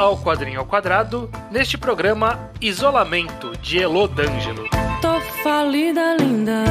[0.00, 4.66] ao Quadrinho ao Quadrado, neste programa Isolamento de Elo D'Angelo.
[5.02, 6.64] Tô falida, linda.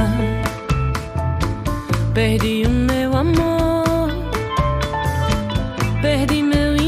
[2.12, 4.10] Perdi o meu amor.
[6.02, 6.79] Perdi meu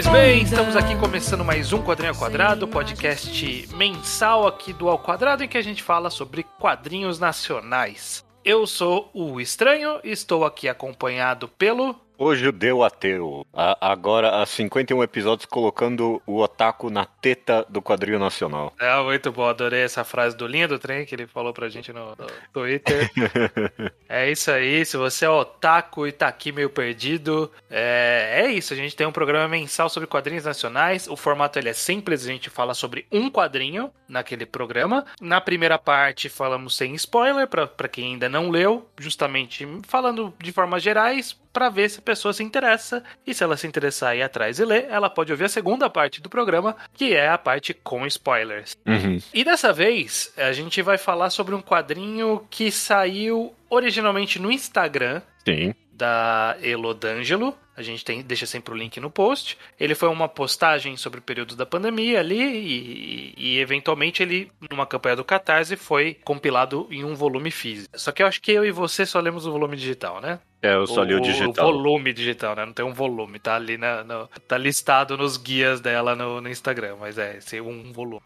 [0.00, 4.96] Pois bem, estamos aqui começando mais um Quadrinho ao Quadrado, podcast mensal aqui do Ao
[4.96, 8.24] Quadrado, em que a gente fala sobre quadrinhos nacionais.
[8.44, 11.96] Eu sou o Estranho estou aqui acompanhado pelo.
[12.18, 13.46] O judeu ateu.
[13.54, 18.74] A- agora, há 51 episódios colocando o otaku na teta do quadrinho nacional.
[18.80, 21.92] É muito bom, adorei essa frase do Linha do Trem que ele falou pra gente
[21.92, 23.08] no, no Twitter.
[24.08, 28.72] é isso aí, se você é otaku e tá aqui meio perdido, é, é isso,
[28.72, 32.32] a gente tem um programa mensal sobre quadrinhos nacionais, o formato ele é simples, a
[32.32, 35.04] gente fala sobre um quadrinho naquele programa.
[35.20, 40.50] Na primeira parte falamos sem spoiler, pra, pra quem ainda não leu, justamente falando de
[40.52, 44.20] formas gerais, pra ver se a pessoa se interessa, e se ela se interessar e
[44.20, 47.38] ir atrás e ler, ela pode ouvir a segunda parte do programa, que é a
[47.38, 48.76] parte com spoilers.
[48.86, 49.18] Uhum.
[49.34, 55.20] E dessa vez, a gente vai falar sobre um quadrinho que saiu originalmente no Instagram
[55.44, 55.74] Sim.
[55.92, 57.56] da Elodângelo.
[57.78, 59.56] A gente tem, deixa sempre o link no post.
[59.78, 64.84] Ele foi uma postagem sobre o período da pandemia ali e, e, eventualmente ele, numa
[64.84, 67.96] campanha do Catarse, foi compilado em um volume físico.
[67.96, 70.40] Só que eu acho que eu e você só lemos o volume digital, né?
[70.60, 71.70] É, eu só li o O digital.
[71.72, 72.66] volume digital, né?
[72.66, 76.48] Não tem um volume, tá ali na, no- tá listado nos guias dela no, no
[76.48, 78.22] Instagram, mas é esse um volume.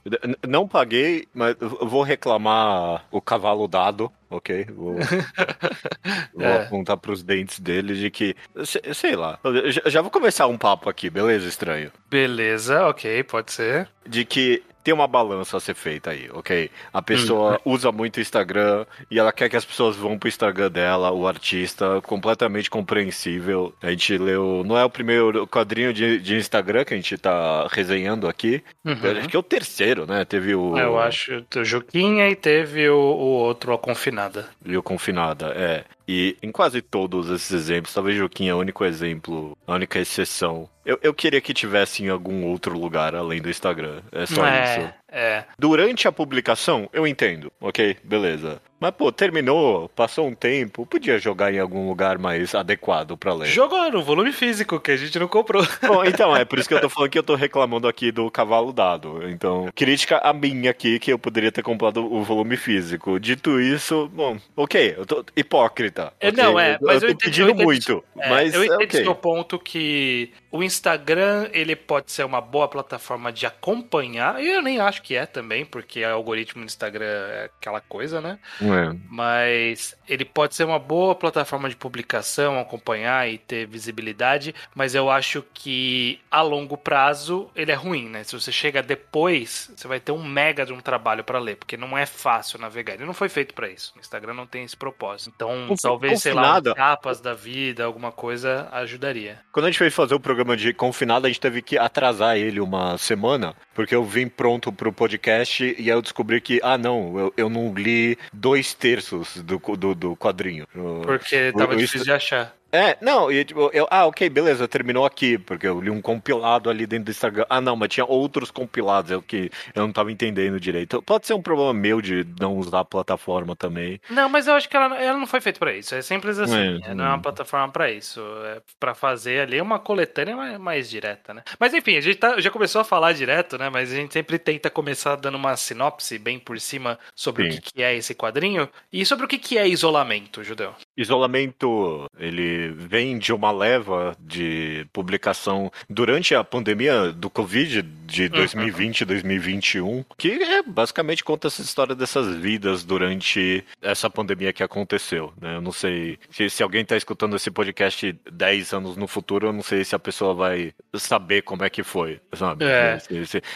[0.49, 4.67] Não paguei, mas vou reclamar o cavalo dado, ok?
[4.75, 4.97] Vou,
[6.35, 6.63] vou É.
[6.65, 9.39] apontar pros dentes dele de que, se- sei lá,
[9.87, 11.91] já vou começar um papo aqui, beleza, estranho?
[12.11, 13.89] Beleza, ok, pode ser.
[14.07, 16.71] de que tem uma balança a ser feita aí, ok?
[16.93, 20.71] A pessoa usa muito o Instagram e ela quer que as pessoas vão pro Instagram
[20.71, 23.75] dela, o artista, completamente compreensível.
[23.83, 27.67] A gente leu, não é o primeiro quadrinho de, de Instagram que a gente tá
[27.71, 29.19] resenhando aqui, Uhum.
[29.19, 30.25] acho que é o terceiro, né?
[30.25, 30.77] Teve o.
[30.77, 34.49] Eu acho o Juquinha e teve o, o outro, a Confinada.
[34.65, 35.85] E o Confinada, é.
[36.07, 40.69] E em quase todos esses exemplos, talvez Joaquim é o único exemplo, a única exceção.
[40.85, 44.03] Eu, eu queria que tivesse em algum outro lugar além do Instagram.
[44.11, 44.95] É só isso.
[45.13, 45.45] É.
[45.59, 48.61] Durante a publicação, eu entendo, ok, beleza.
[48.81, 53.47] Mas, pô, terminou, passou um tempo, podia jogar em algum lugar mais adequado pra ler.
[53.47, 55.63] Jogou no volume físico, que a gente não comprou.
[55.87, 58.29] Bom, então, é por isso que eu tô falando que eu tô reclamando aqui do
[58.29, 59.29] cavalo dado.
[59.29, 63.21] Então, crítica a minha aqui, que eu poderia ter comprado o volume físico.
[63.21, 66.13] Dito isso, bom, ok, eu tô hipócrita.
[66.19, 66.43] É, ok?
[66.43, 68.67] não, é, mas eu eu tô entendi- pedindo eu entendi- muito, É, mas eu é
[68.67, 69.05] entendo ok.
[69.05, 74.63] seu ponto que o Instagram ele pode ser uma boa plataforma de acompanhar, e eu
[74.63, 78.39] nem acho que é também, porque o algoritmo do Instagram é aquela coisa, né?
[78.61, 78.97] É.
[79.09, 85.11] Mas ele pode ser uma boa plataforma de publicação, acompanhar e ter visibilidade, mas eu
[85.11, 88.23] acho que a longo prazo ele é ruim, né?
[88.23, 91.77] Se você chega depois, você vai ter um mega de um trabalho para ler, porque
[91.77, 92.95] não é fácil navegar.
[92.95, 93.95] Ele não foi feito para isso.
[93.97, 95.33] O Instagram não tem esse propósito.
[95.35, 99.41] Então, Confi- talvez, sei lá, capas da vida, alguma coisa ajudaria.
[99.51, 102.61] Quando a gente foi fazer o programa de confinado, a gente teve que atrasar ele
[102.61, 107.19] uma semana, porque eu vim pronto pro podcast e aí eu descobri que, ah, não,
[107.19, 110.67] eu, eu não li dois terços do, do, do quadrinho.
[110.75, 112.55] Eu- Porque tava o difícil de achar.
[112.73, 116.71] É, não, e tipo, eu, ah, ok, beleza, terminou aqui, porque eu li um compilado
[116.71, 117.45] ali dentro do Instagram.
[117.51, 121.03] Ah, não, mas tinha outros compilados, é o que eu não tava entendendo direito.
[121.03, 124.01] Pode ser um problema meu de não usar a plataforma também.
[124.09, 125.95] Não, mas eu acho que ela, ela não foi feita pra isso.
[125.95, 126.81] É simples assim.
[126.85, 127.23] É, não é uma hum.
[127.23, 128.21] plataforma pra isso.
[128.47, 131.43] É pra fazer ali uma coletânea mais, mais direta, né?
[131.59, 133.69] Mas enfim, a gente tá- já começou a falar direto, né?
[133.69, 137.61] Mas a gente sempre tenta começar dando uma sinopse bem por cima sobre o Sim.
[137.61, 140.75] que, que é esse quadrinho e sobre o que, que é isolamento, Judeu.
[140.97, 149.01] Isolamento, ele vem de uma leva de publicação durante a pandemia do Covid de 2020
[149.01, 155.33] e 2021, que é, basicamente conta essa história dessas vidas durante essa pandemia que aconteceu,
[155.41, 155.57] né?
[155.57, 159.53] Eu não sei se, se alguém tá escutando esse podcast 10 anos no futuro, eu
[159.53, 162.65] não sei se a pessoa vai saber como é que foi, sabe?
[162.65, 162.99] É.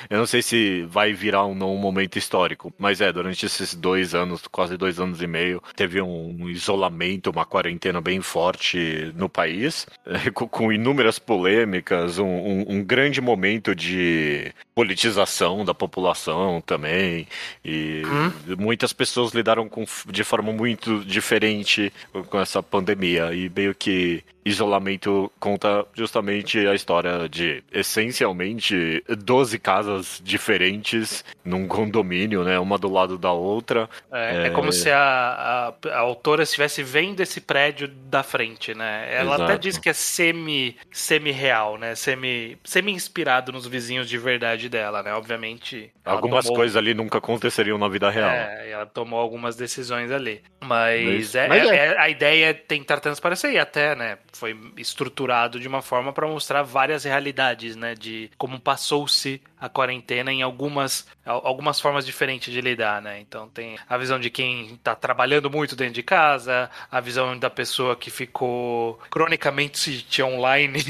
[0.08, 3.74] Eu não sei se vai virar um não um momento histórico, mas é, durante esses
[3.74, 9.28] dois anos, quase dois anos e meio, teve um isolamento, uma quarentena bem forte no
[9.28, 9.86] país,
[10.34, 17.26] com, com inúmeras polêmicas, um, um- um grande momento de politização da população também.
[17.64, 18.56] E Hum.
[18.58, 21.90] muitas pessoas lidaram com, de forma muito diferente
[22.28, 23.32] com essa pandemia.
[23.34, 32.44] E meio que isolamento conta justamente a história de essencialmente 12 casas diferentes num condomínio,
[32.44, 32.56] né?
[32.58, 33.88] Uma do lado da outra.
[34.12, 34.50] É, é É.
[34.50, 39.08] como se a, a, a autora estivesse vendo esse prédio da frente, né?
[39.12, 39.58] Ela até Exato.
[39.58, 41.96] diz que é semi, semi-real, né?
[41.96, 45.12] Semi, semi-inspirado nos vizinhos de verdade dela, né?
[45.14, 45.92] Obviamente.
[46.04, 48.30] Algumas tomou- coisas ali nunca aconteceriam na vida real.
[48.30, 50.42] É, ela tomou algumas decisões ali.
[50.64, 51.76] Mas, é, mas é.
[51.76, 54.18] é- a ideia é tentar transparecer e até, né?
[54.32, 57.94] Foi estruturado de uma forma para mostrar várias realidades, né?
[57.94, 63.20] De como passou-se a quarentena em algumas, al- algumas formas diferentes de lidar, né?
[63.20, 67.50] Então tem a visão de quem tá trabalhando muito dentro de casa, a visão da
[67.50, 70.80] pessoa que ficou cronicamente online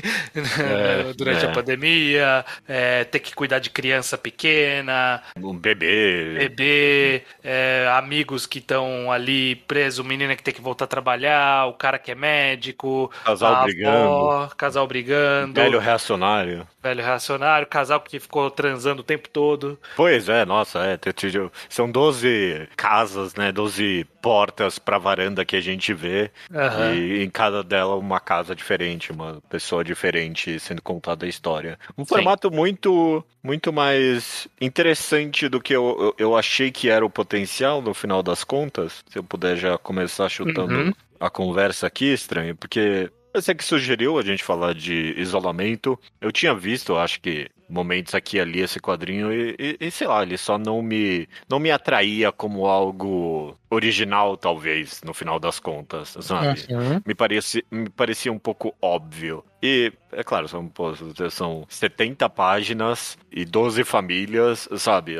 [0.59, 1.47] É, durante é.
[1.47, 6.51] a pandemia, é, ter que cuidar de criança pequena, Um bebê.
[6.51, 11.67] bebê, é, amigos que estão ali presos, o menino que tem que voltar a trabalhar,
[11.67, 14.35] o cara que é médico, Casal brigando.
[14.57, 16.69] casal brigando, Velho velho, reacionário.
[16.83, 19.79] reacionário, casal que ficou transando o tempo todo.
[19.95, 20.99] Pois é, nossa, é.
[21.69, 23.53] São 12 casas, né?
[23.53, 26.31] 12 portas pra varanda que a gente vê.
[26.53, 26.95] Aham.
[26.95, 31.79] E em cada dela uma casa diferente, uma pessoa diferente sendo contada a história.
[31.97, 32.09] Um Sim.
[32.09, 37.81] formato muito muito mais interessante do que eu, eu, eu achei que era o potencial
[37.81, 39.05] no final das contas.
[39.09, 40.93] Se eu puder já começar chutando Uhum.
[41.21, 45.99] a conversa aqui, estranho, porque você que sugeriu a gente falar de isolamento.
[46.21, 50.07] Eu tinha visto, acho que momentos aqui e ali esse quadrinho e, e- e, sei
[50.07, 55.59] lá, ele só não me não me atraía como algo original, talvez, no final das
[55.59, 56.65] contas, sabe?
[56.71, 57.01] Uhum.
[57.05, 59.45] Me parecia, me parecia um pouco óbvio.
[59.63, 60.93] E, é claro, são, pô,
[61.31, 65.17] são 70 páginas e 12 famílias, sabe?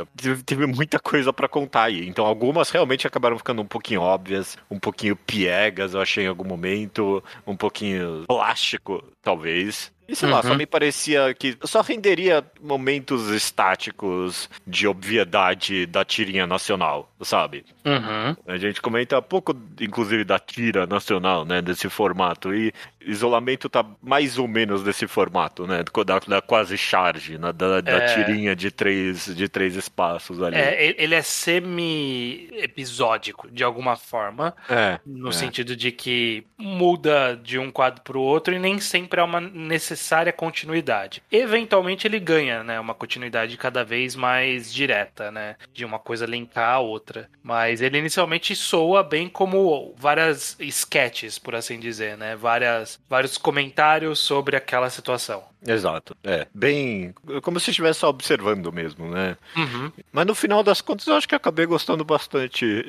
[0.47, 2.07] Tive muita coisa pra contar aí.
[2.07, 6.45] Então, algumas realmente acabaram ficando um pouquinho óbvias, um pouquinho piegas, eu achei em algum
[6.45, 9.93] momento, um pouquinho plástico, talvez.
[10.09, 10.43] E sei lá, Uhum.
[10.49, 17.65] só me parecia que só renderia momentos estáticos de obviedade da tirinha nacional, sabe?
[17.85, 18.37] Uhum.
[18.47, 21.61] A gente comenta pouco, inclusive, da tira nacional, né?
[21.61, 22.55] Desse formato.
[22.55, 25.85] E isolamento tá mais ou menos desse formato, né?
[26.05, 28.15] Da, da quase charge, né, da, da É.
[28.15, 30.57] tirinha de três, de três espaços ali.
[30.57, 34.55] É, ele é semi-episódico, de alguma forma.
[34.69, 35.33] É, No é.
[35.33, 39.41] sentido de que muda de um quadro para o outro e nem sempre há uma
[39.97, 41.23] necessária continuidade.
[41.33, 46.75] Eventualmente ele ganha, né, uma continuidade cada vez mais direta, né, de uma coisa linkar
[46.75, 47.29] a outra.
[47.43, 54.19] Mas ele inicialmente soa bem como várias sketches, por assim dizer, né, várias, vários comentários
[54.19, 55.43] sobre aquela situação.
[55.67, 56.17] Exato.
[56.23, 56.47] É.
[56.55, 57.15] Bem.
[57.43, 59.37] Como se estivesse só observando mesmo, né?
[59.57, 59.91] Uhum.
[60.13, 62.85] Mas no final das contas, eu acho que acabei gostando bastante.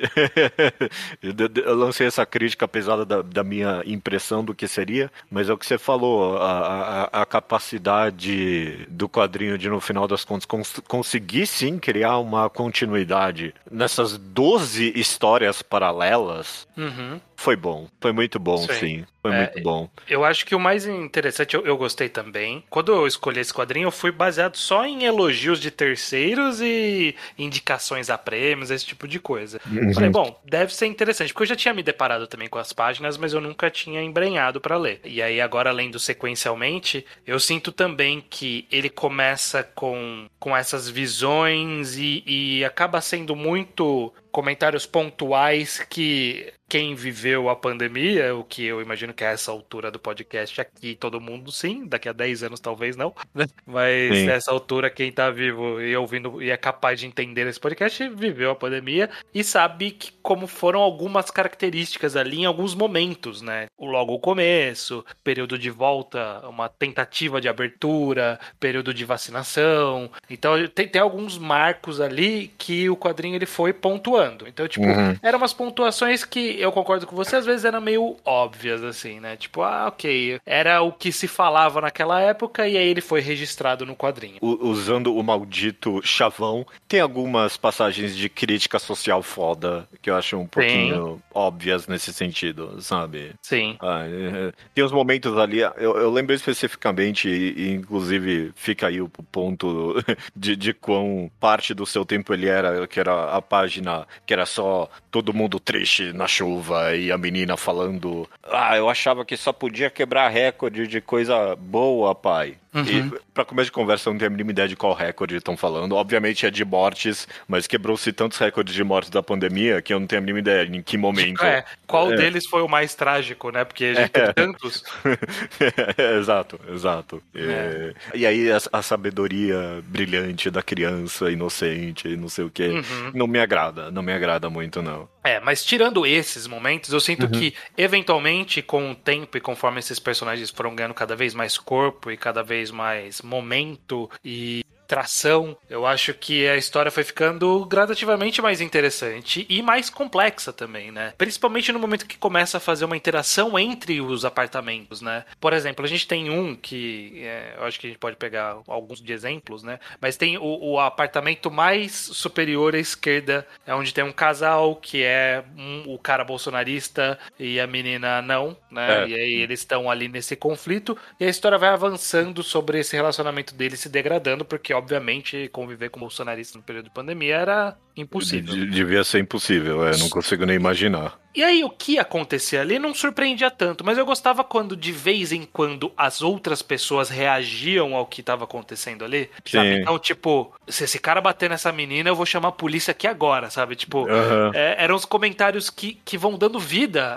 [1.64, 5.58] eu lancei essa crítica pesada da, da minha impressão do que seria, mas é o
[5.58, 10.80] que você falou, a, a- a capacidade do quadrinho de, no final das contas, cons-
[10.86, 16.66] conseguir sim criar uma continuidade nessas 12 histórias paralelas.
[16.76, 17.20] Uhum.
[17.38, 18.72] Foi bom, foi muito bom, Sim.
[18.74, 19.04] sim.
[19.22, 19.88] Foi É, muito bom.
[20.08, 22.64] Eu acho que o mais interessante, eu, eu gostei também.
[22.68, 28.10] Quando eu escolhi esse quadrinho, eu fui baseado só em elogios de terceiros e indicações
[28.10, 29.60] a prêmios, esse tipo de coisa.
[29.70, 29.94] Uhum.
[29.94, 33.16] Falei, bom, deve ser interessante, porque eu já tinha me deparado também com as páginas,
[33.16, 35.00] mas eu nunca tinha embrenhado pra ler.
[35.04, 41.96] E aí, agora, lendo sequencialmente, eu sinto também que ele começa com, com essas visões
[41.96, 48.82] e, e acaba sendo muito comentários pontuais que quem viveu a pandemia, o que eu
[48.82, 52.60] imagino que é essa altura do podcast aqui, todo mundo sim, daqui a 10 anos
[52.60, 53.46] talvez não, né?
[53.66, 54.26] Mas Sim.
[54.26, 58.50] nessa altura, quem tá vivo e ouvindo e é capaz de entender esse podcast, viveu
[58.50, 63.66] a pandemia e sabe que como foram algumas características ali em alguns momentos, né?
[63.76, 70.10] O logo o começo, período de volta, uma tentativa de abertura, período de vacinação.
[70.28, 74.27] Então tem, tem alguns marcos ali que o quadrinho ele foi pontuando.
[74.46, 75.16] Então, tipo, Uhum.
[75.22, 79.36] eram umas pontuações que eu concordo com você, às vezes eram meio óbvias, assim, né?
[79.36, 83.84] Tipo, ah, ok, era o que se falava naquela época e aí ele foi registrado
[83.86, 84.36] no quadrinho.
[84.40, 90.36] U- usando o maldito chavão, tem algumas passagens de crítica social foda que eu acho
[90.36, 93.32] um pouquinho óbvias nesse sentido, sabe?
[93.42, 93.76] Sim.
[93.80, 94.52] Ah, é, é.
[94.74, 99.94] tem uns momentos ali, eu, eu lembro especificamente, e, e inclusive fica aí o ponto
[100.34, 104.46] de, de quão parte do seu tempo ele era, que era a página que era
[104.46, 109.52] só todo mundo triste na chuva e a menina falando: Ah, eu achava que só
[109.52, 112.56] podia quebrar recorde de coisa boa, pai.
[112.74, 112.84] Uhum.
[112.84, 115.56] E pra começo de conversa, eu não tenho a mínima ideia de qual recorde estão
[115.56, 115.96] falando.
[115.96, 120.06] Obviamente é de mortes, mas quebrou-se tantos recordes de mortes da pandemia que eu não
[120.06, 121.42] tenho a mínima ideia em que momento.
[121.42, 122.16] É, qual É.
[122.16, 123.64] deles foi o mais trágico, né?
[123.64, 124.32] Porque a gente teve É.
[124.34, 124.84] tantos.
[126.20, 127.22] exato, exato.
[127.34, 127.94] É.
[128.14, 133.12] E aí a, a sabedoria brilhante da criança inocente, não sei o que, Uhum.
[133.14, 135.08] não me agrada, não me agrada muito não.
[135.24, 139.98] É, mas tirando esses momentos, eu sinto que, eventualmente, com o tempo e conforme esses
[139.98, 145.86] personagens foram ganhando cada vez mais corpo e cada vez mais momento e tração, eu
[145.86, 151.12] acho que a história foi ficando gradativamente mais interessante e mais complexa também, né?
[151.18, 155.24] Principalmente no momento que começa a fazer uma interação entre os apartamentos, né?
[155.38, 158.56] Por exemplo, a gente tem um que é, eu acho que a gente pode pegar
[158.66, 159.78] alguns de exemplos, né?
[160.00, 165.02] Mas tem o, o apartamento mais superior à esquerda, é onde tem um casal que
[165.02, 169.04] é um- o cara bolsonarista e a menina não, né?
[169.04, 169.08] É.
[169.08, 173.54] E aí eles estão ali nesse conflito e a história vai avançando sobre esse relacionamento
[173.54, 178.54] deles se degradando, porque obviamente conviver com bolsonarista no período de pandemia era impossível.
[178.54, 181.18] De- Devia ser impossível, é, não consigo nem imaginar.
[181.34, 185.30] E aí, o que acontecia ali não surpreendia tanto, mas eu gostava quando, de vez
[185.30, 189.30] em quando, as outras pessoas reagiam ao que estava acontecendo ali.
[189.46, 189.74] Sabe?
[189.74, 189.80] Sim.
[189.82, 193.50] Então, tipo, se esse cara bater nessa menina, eu vou chamar a polícia aqui agora,
[193.50, 193.76] sabe?
[193.76, 194.50] Tipo, Aham.
[194.54, 197.12] é, eram os comentários que, que vão dando vida a,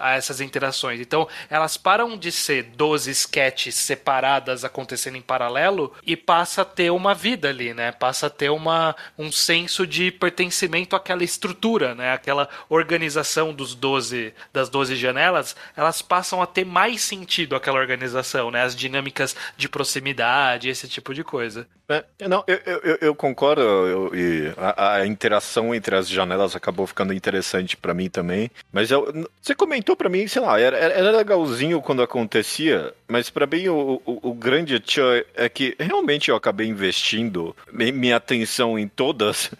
[0.00, 1.00] a- a essas interações.
[1.00, 6.90] Então, elas param de ser 12 sketches separadas acontecendo em paralelo e passa a ter
[6.90, 7.92] uma vida ali, né?
[7.92, 12.12] Passa a ter uma, um senso de pertencimento àquela estrutura, né?
[12.12, 18.50] Aquela organização dos 12, das 12 janelas, elas passam a ter mais sentido aquela organização,
[18.50, 18.62] né?
[18.62, 21.66] As dinâmicas de proximidade, esse tipo de coisa.
[21.86, 26.86] É, não, eu, eu, eu- concordo, eu- e a, a interação entre as janelas acabou
[26.86, 28.50] ficando interessante pra mim também.
[28.72, 28.88] Mas
[29.42, 34.00] você comentou pra mim, sei lá, era, era legalzinho quando acontecia, mas pra mim o,
[34.06, 39.50] o, o grande tchan é que realmente eu acabei investindo mi- minha atenção em todas,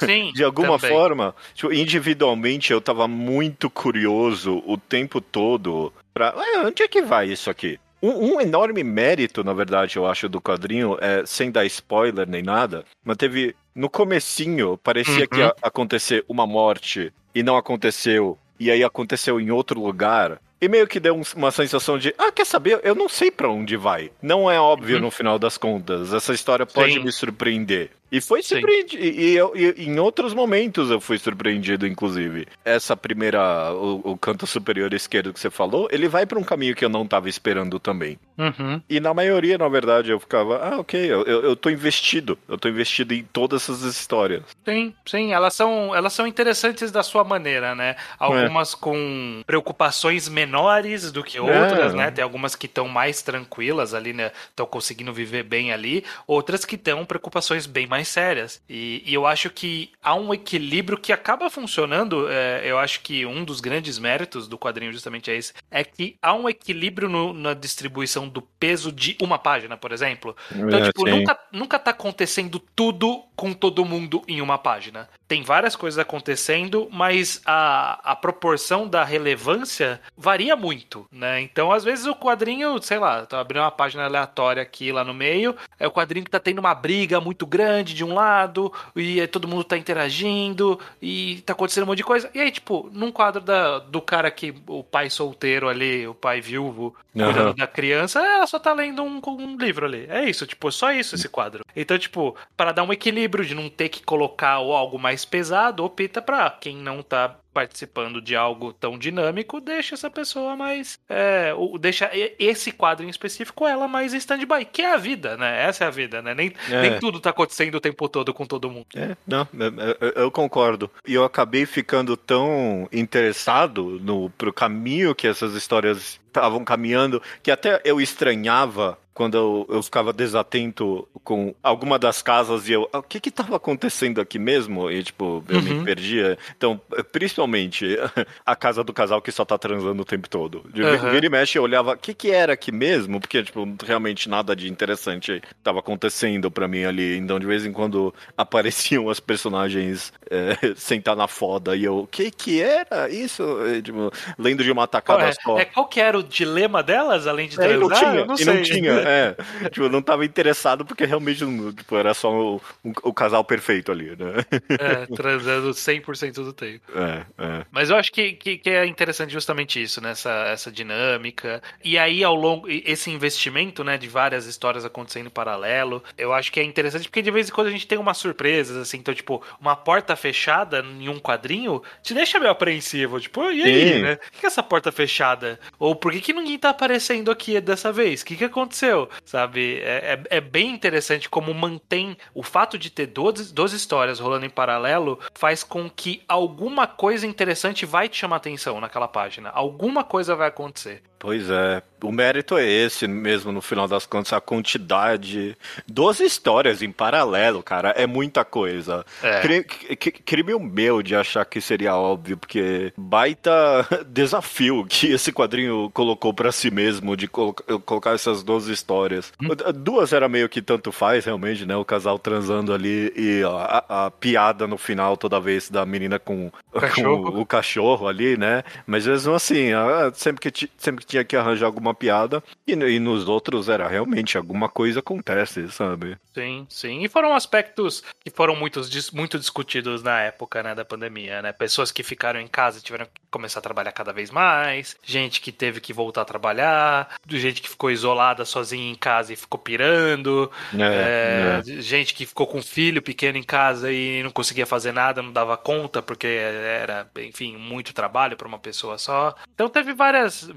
[0.00, 0.96] Sim, de alguma também.
[0.96, 1.34] forma.
[1.54, 6.34] Tipo, individualmente eu tava muito curioso o tempo todo pra.
[6.36, 7.78] "Ah, onde é que vai isso aqui?
[8.02, 12.42] Um, um enorme mérito, na verdade, eu acho, do quadrinho, é, sem dar spoiler nem
[12.42, 13.54] nada, mas teve.
[13.74, 15.26] No comecinho, parecia Uhum.
[15.28, 20.38] que ia acontecer uma morte e não aconteceu, e aí aconteceu em outro lugar.
[20.60, 22.80] E meio que deu um- uma sensação de, ah, quer saber?
[22.84, 24.10] Eu não sei pra onde vai.
[24.20, 26.12] Não é óbvio no final das contas.
[26.12, 26.98] Essa história pode Uhum.
[26.98, 27.04] Sim.
[27.06, 27.90] me surpreender.
[28.12, 29.02] E foi surpreendido.
[29.02, 32.46] E, eu- e em outros momentos eu fui surpreendido, inclusive.
[32.64, 36.74] Essa primeira, o, o canto superior esquerdo que você falou, ele vai pra um caminho
[36.76, 38.18] que eu não tava esperando também.
[38.36, 38.82] Uhum.
[38.88, 42.38] E na maioria, na verdade, eu ficava, ah, ok, eu, eu, eu tô investido.
[42.46, 44.42] Eu tô investido em todas essas histórias.
[44.64, 47.96] Sim, sim, elas são, elas são interessantes da sua maneira, né?
[48.18, 51.96] Algumas com preocupações menores do que outras, É.
[51.96, 52.10] né?
[52.10, 54.32] Tem algumas que estão mais tranquilas ali, né?
[54.50, 58.62] Estão conseguindo viver bem ali, outras que têm preocupações bem mais sérias.
[58.68, 62.28] E, e eu acho que há um equilíbrio que acaba funcionando.
[62.30, 66.16] é, eu acho que um dos grandes méritos do quadrinho justamente é esse, é que
[66.22, 70.36] há um equilíbrio no- na distribuição do peso de uma página, por exemplo.
[70.54, 71.10] Então, É, tipo, sim.
[71.18, 75.08] nunca, nunca tá acontecendo tudo com todo mundo em uma página.
[75.26, 81.40] Tem várias coisas acontecendo, mas a, a proporção da relevância varia muito, né?
[81.40, 85.14] Então, às vezes, o quadrinho, sei lá, tô abrindo uma página aleatória aqui lá no
[85.14, 89.26] meio, é o quadrinho que tá tendo uma briga muito grande de um lado, e
[89.26, 92.30] todo mundo tá interagindo, e tá acontecendo um monte de coisa.
[92.34, 96.40] E aí, tipo, num quadro da, do cara que, o pai solteiro ali, o pai
[96.40, 97.54] viúvo, cuidando Aham.
[97.54, 100.06] da criança, ela só tá lendo um, um livro ali.
[100.08, 101.64] É isso, tipo, só isso esse quadro.
[101.74, 106.20] Então, tipo, para dar um equilíbrio de não ter que colocar algo mais pesado, opta
[106.22, 110.98] pra quem não tá participando de algo tão dinâmico, deixa essa pessoa mais.
[111.08, 115.64] É, deixa esse quadro em específico ela mais stand-by, que é a vida, né?
[115.64, 116.34] Essa é a vida, né?
[116.34, 116.82] Nem, É.
[116.82, 118.86] nem tudo tá acontecendo o tempo todo com todo mundo.
[118.94, 120.90] É, não, eu, eu- eu concordo.
[121.06, 127.50] E eu acabei ficando tão interessado no pro caminho que essas histórias estavam caminhando que
[127.50, 132.98] até eu estranhava quando eu, eu ficava desatento com alguma das casas e eu, "Ah,
[133.00, 134.90] o que que tava acontecendo aqui mesmo?
[134.90, 135.62] E tipo, eu Uhum.
[135.62, 136.38] me perdia.
[136.56, 136.80] Então,
[137.12, 137.84] principalmente
[138.44, 140.64] a casa do casal que só tá transando o tempo todo.
[140.72, 141.10] De Uhum.
[141.10, 143.20] vira e mexe eu olhava, o que que era aqui mesmo?
[143.20, 147.18] Porque, tipo, realmente nada de interessante tava acontecendo pra mim ali.
[147.18, 152.06] Então, de vez em quando apareciam as personagens é, sentar na foda e eu, o
[152.06, 153.42] que que era isso?
[153.66, 155.58] E, tipo, lendo de uma tacada é, só.
[155.58, 158.10] é, qual que era o dilema delas, além de É, e não transar?
[158.12, 159.36] tinha, não não tinha, é.
[159.70, 161.44] Tipo, eu não tava interessado porque realmente
[161.76, 164.34] tipo, era só o, o- o casal perfeito ali, né?
[164.78, 166.80] É, transando 100% do tempo.
[166.94, 167.64] É, é.
[167.70, 170.10] Mas eu acho que, que, que é interessante justamente isso, né?
[170.12, 171.62] Essa, essa dinâmica.
[171.84, 172.66] E aí, ao longo.
[172.68, 173.96] Esse investimento, né?
[173.98, 176.02] De várias histórias acontecendo em paralelo.
[176.16, 178.76] Eu acho que é interessante porque de vez em quando a gente tem umas surpresas,
[178.76, 178.98] assim.
[178.98, 183.20] Então, tipo, uma porta fechada em um quadrinho te deixa meio apreensivo.
[183.20, 184.02] Tipo, e aí, Sim.
[184.02, 184.18] né?
[184.36, 185.58] O que é essa porta fechada?
[185.78, 188.22] Ou por que, que ninguém tá aparecendo aqui dessa vez?
[188.22, 189.08] O que, que aconteceu?
[189.24, 189.80] Sabe?
[189.80, 194.46] É, é, é bem interessante como mantém o fato de ter 12, 12 histórias rolando
[194.46, 199.50] em paralelo faz com que alguma coisa interessante vai te chamar atenção naquela página.
[199.50, 201.02] Alguma coisa vai acontecer.
[201.22, 205.56] Pois é, o mérito é esse mesmo, no final das contas, a quantidade.
[205.86, 209.06] 12 histórias em paralelo, cara, é muita coisa.
[209.22, 209.40] É.
[209.40, 213.52] Cri- cri- Crime o meu de achar que seria óbvio, porque baita
[214.08, 219.32] desafio que esse quadrinho colocou pra si mesmo, de colo- colocar essas 12 histórias.
[219.76, 221.76] Duas era meio que tanto faz, realmente, né?
[221.76, 226.18] O casal transando ali e a, a- a piada no final toda vez da menina
[226.18, 227.40] com, com Cachorro.
[227.40, 228.64] o cachorro ali, né?
[228.84, 229.68] Mas mesmo assim,
[230.14, 234.38] sempre que, sempre que tinha que arranjar alguma piada, e, e nos outros era realmente
[234.38, 236.16] alguma coisa acontece, sabe?
[236.34, 237.04] Sim, sim.
[237.04, 238.80] E foram aspectos que foram muito,
[239.12, 241.52] muito discutidos na época né, da pandemia, né?
[241.52, 245.40] Pessoas que ficaram em casa e tiveram que começar a trabalhar cada vez mais, gente
[245.40, 249.60] que teve que voltar a trabalhar, gente que ficou isolada sozinha em casa e ficou
[249.60, 254.92] pirando, É, é, gente que ficou com filho pequeno em casa e não conseguia fazer
[254.92, 259.34] nada, não dava conta, porque era, enfim, muito trabalho para uma pessoa só.
[259.54, 260.48] Então teve várias.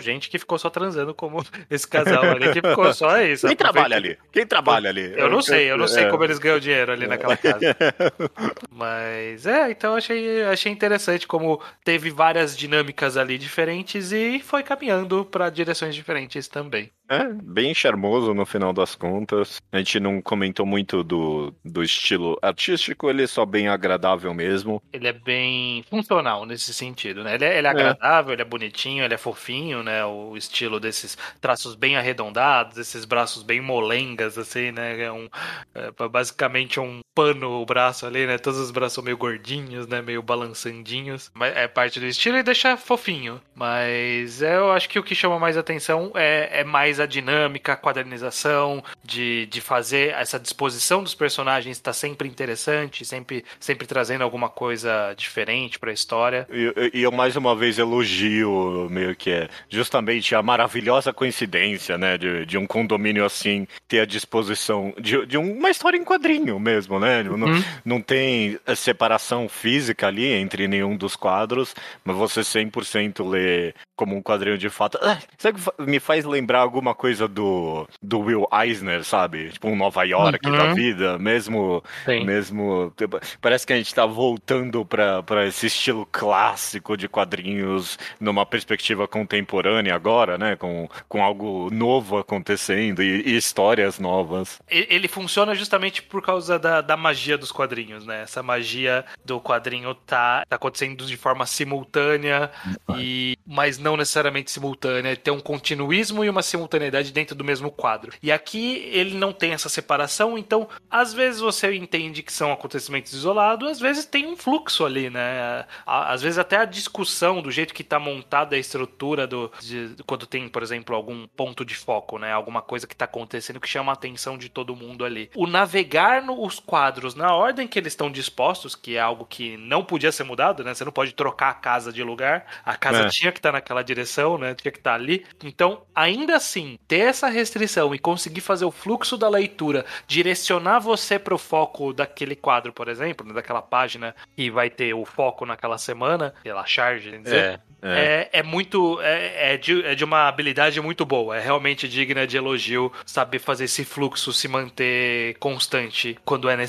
[0.00, 3.46] Gente que ficou só transando, como esse casal ali, que ficou só isso.
[3.46, 4.18] Quem trabalha ali?
[4.32, 5.12] Quem trabalha ali?
[5.16, 6.10] eu não sei, eu não sei É.
[6.10, 7.58] como eles ganham dinheiro ali naquela casa.
[8.70, 15.24] Mas é, então achei, achei interessante como teve várias dinâmicas ali diferentes e foi caminhando
[15.24, 16.90] para direções diferentes também.
[17.10, 19.62] É, bem charmoso no final das contas.
[19.72, 24.82] A gente não comentou muito do, do estilo artístico, ele é só bem agradável mesmo.
[24.92, 27.36] Ele é bem funcional nesse sentido, né?
[27.36, 30.04] Ele é, ele é agradável, ele é bonitinho, ele é fofinho, né?
[30.04, 35.00] O estilo desses traços bem arredondados, esses braços bem molengas, assim, né?
[35.00, 35.28] É um,
[35.74, 38.38] é basicamente um pano o braço ali, né?
[38.38, 40.00] Todos os braços meio gordinhos, né?
[40.00, 41.32] Meio balançandinhos.
[41.34, 43.40] Mas é parte do estilo e deixa fofinho.
[43.56, 47.76] Mas eu acho que o que chama mais atenção é, é mais a dinâmica, a
[47.76, 54.48] quadrinização, de, de fazer essa disposição dos personagens tá sempre interessante, sempre, sempre trazendo alguma
[54.48, 56.46] coisa diferente pra história.
[56.48, 62.16] E, e eu mais uma vez elogio meio que é justamente a maravilhosa coincidência, né,
[62.16, 67.00] de, de um condomínio assim ter a disposição de, de uma história em quadrinho mesmo,
[67.00, 67.07] né?
[67.36, 67.64] Não, Uhum.
[67.84, 74.16] não tem a separação física ali entre nenhum dos quadros, mas você 100% lê como
[74.16, 74.98] um quadrinho de fato.
[75.02, 79.50] Ah, sabe que me faz lembrar alguma coisa do, do Will Eisner, sabe?
[79.50, 80.56] Tipo um Nova York Uhum.
[80.56, 82.24] da vida, mesmo Sim.
[82.24, 82.92] mesmo.
[82.96, 89.08] tipo, Parece que a gente tá voltando pra esse estilo clássico de quadrinhos numa perspectiva
[89.08, 90.54] contemporânea agora, né?
[90.56, 94.60] Com, com algo novo acontecendo e, e histórias novas.
[94.68, 98.22] Ele funciona justamente por causa da, da magia dos quadrinhos, né?
[98.22, 102.50] Essa magia do quadrinho tá, tá acontecendo de forma simultânea,
[102.96, 105.16] e mas não necessariamente simultânea.
[105.16, 108.12] Tem um continuismo e uma simultaneidade dentro do mesmo quadro.
[108.22, 113.12] E aqui ele não tem essa separação, então às vezes você entende que são acontecimentos
[113.12, 115.64] isolados, às vezes tem um fluxo ali, né?
[115.86, 120.26] Às vezes até a discussão do jeito que tá montada a estrutura do de- quando
[120.26, 122.32] tem, por exemplo, algum ponto de foco, né?
[122.32, 125.30] Alguma coisa que tá acontecendo que chama a atenção de todo mundo ali.
[125.34, 129.84] O navegar nos quadros na ordem que eles estão dispostos, que é algo que não
[129.84, 130.74] podia ser mudado, né?
[130.74, 132.46] Você não pode trocar a casa de lugar.
[132.64, 133.08] A casa É.
[133.08, 134.54] tinha que estar naquela direção, né?
[134.54, 135.24] Tinha que estar ali.
[135.42, 141.18] Então, ainda assim, ter essa restrição e conseguir fazer o fluxo da leitura, direcionar você
[141.18, 143.34] para o foco daquele quadro, por exemplo, né?
[143.34, 148.28] daquela página que vai ter o foco naquela semana, pela charge, quer dizer, É, é.
[148.32, 149.00] é, é muito.
[149.00, 151.36] É, é de, é de uma habilidade muito boa.
[151.36, 156.67] É realmente digna de elogio saber fazer esse fluxo se manter constante quando é necessário.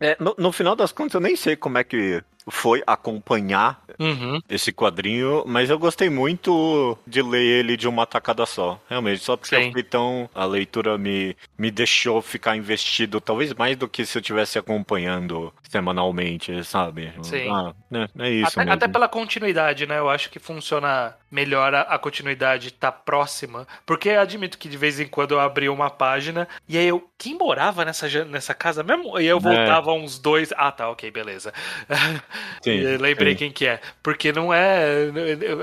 [0.00, 4.40] É, no, no final das contas, eu nem sei como é que foi acompanhar Uhum.
[4.48, 8.78] esse quadrinho, mas eu gostei muito de ler ele de uma tacada só.
[8.90, 9.66] Realmente, só porque Sim.
[9.68, 10.28] eu fui tão.
[10.34, 15.50] A leitura me, me deixou ficar investido, talvez mais do que se eu estivesse acompanhando
[15.68, 17.12] semanalmente, sabe?
[17.22, 17.50] Sim.
[17.50, 18.72] Ah, né, é isso Até, mesmo.
[18.72, 19.98] até pela continuidade, né?
[19.98, 23.66] Eu acho que funciona melhor a, a continuidade tá próxima.
[23.84, 27.08] Porque admito que de vez em quando eu abria uma página e aí eu.
[27.18, 29.18] Quem morava nessa, nessa casa mesmo?
[29.18, 30.52] E aí eu voltava uns dois.
[30.54, 31.52] Ah, tá, ok, beleza.
[32.62, 33.38] Sim, lembrei sim.
[33.38, 33.80] quem que é.
[34.02, 35.10] Porque não é.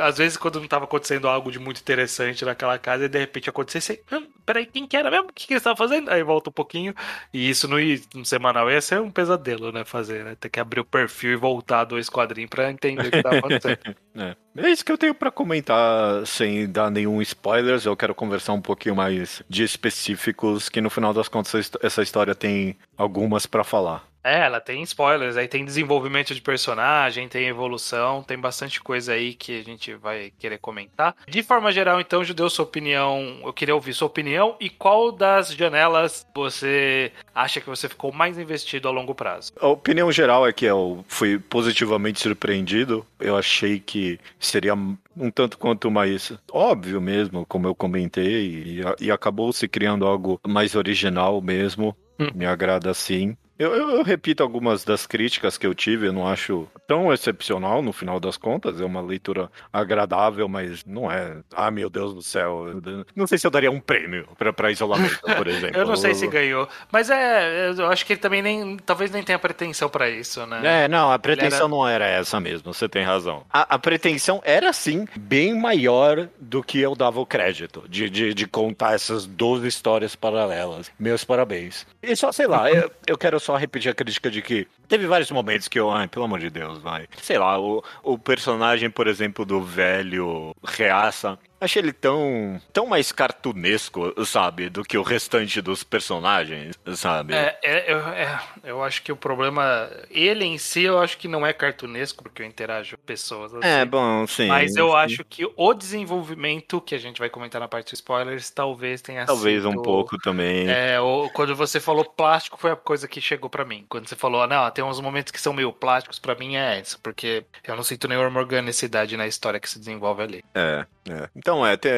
[0.02, 3.50] Às vezes, quando não tava acontecendo algo de muito interessante naquela casa, e de repente
[3.50, 4.02] acontecesse.
[4.12, 5.30] Hum, peraí, quem que era mesmo?
[5.30, 6.10] O que, que eles estavam fazendo?
[6.10, 6.96] Aí volta um pouquinho.
[7.32, 7.78] E isso no,
[8.16, 9.86] no semanal ia ser um pesadelo, né?
[9.94, 10.36] Fazer, né?
[10.40, 13.78] Ter que abrir o perfil e voltar dois quadrinhos pra entender o que tava acontecendo.
[14.16, 14.36] É.
[14.58, 17.86] É isso que eu tenho pra comentar sem dar nenhum spoilers.
[17.86, 21.80] Eu quero conversar um pouquinho mais de específicos, que no final das contas essa histó-
[21.82, 24.04] essa história tem algumas pra falar.
[24.24, 29.34] É, ela tem spoilers, aí tem desenvolvimento de personagem, tem evolução, tem bastante coisa aí
[29.34, 31.16] que a gente vai querer comentar.
[31.28, 35.54] De forma geral, então, Judeu, sua opinião, eu queria ouvir sua opinião e qual das
[35.54, 39.52] janelas você acha que você ficou mais investido a longo prazo?
[39.60, 43.06] A opinião geral é que eu fui positivamente surpreendido.
[43.20, 49.12] Eu achei que seria um tanto quanto mais óbvio mesmo, como eu comentei, e, e
[49.12, 51.96] acabou se criando algo mais original mesmo.
[52.20, 52.30] Hum.
[52.36, 53.36] Me agrada assim.
[53.58, 57.82] Eu, eu- eu repito algumas das críticas que eu tive, eu não acho tão excepcional
[57.82, 58.80] no final das contas.
[58.80, 61.38] É uma leitura agradável, mas não é.
[61.56, 62.68] Ah, meu Deus do céu.
[63.16, 65.78] Não sei se eu daria um prêmio pra, pra isolamento, por exemplo.
[65.80, 69.24] Eu não sei se ganhou, mas é, eu acho que ele também nem, talvez nem
[69.24, 70.84] tenha pretensão pra isso, né?
[70.84, 73.44] É, não, a pretensão era- não era essa mesmo, você tem razão.
[73.52, 78.34] A, a pretensão era sim bem maior do que eu dava o crédito de, de,
[78.34, 80.92] de contar essas 12 histórias paralelas.
[81.00, 81.86] Meus parabéns.
[82.02, 85.32] E só, sei lá, eu, eu quero só repetir a crítica de que teve vários
[85.32, 87.08] momentos que eu, ai, pelo amor de Deus, vai.
[87.22, 91.38] Sei lá, o, o personagem, por exemplo, do velho Reaça.
[91.64, 97.34] Achei ele tão, tão mais cartunesco, sabe, do que o restante dos personagens, sabe?
[97.34, 99.90] É, é, eu, é, eu acho que o problema.
[100.10, 103.66] Ele em si, eu acho que não é cartunesco, porque eu interajo com pessoas assim.
[103.68, 104.48] É, bom, sim.
[104.48, 104.96] Mas eu sim.
[104.96, 109.26] acho que o desenvolvimento, que a gente vai comentar na parte de spoilers, talvez tenha
[109.26, 109.70] Talvez sido...
[109.70, 110.70] um pouco também.
[110.70, 113.86] É, o- quando você falou plástico, foi a coisa que chegou pra mim.
[113.88, 117.00] Quando você falou, não, tem uns momentos que são meio plásticos, pra mim é isso,
[117.02, 120.44] porque eu não sinto nenhuma organicidade na história que se desenvolve ali.
[120.54, 121.30] É, é.
[121.36, 121.92] Então, é, tem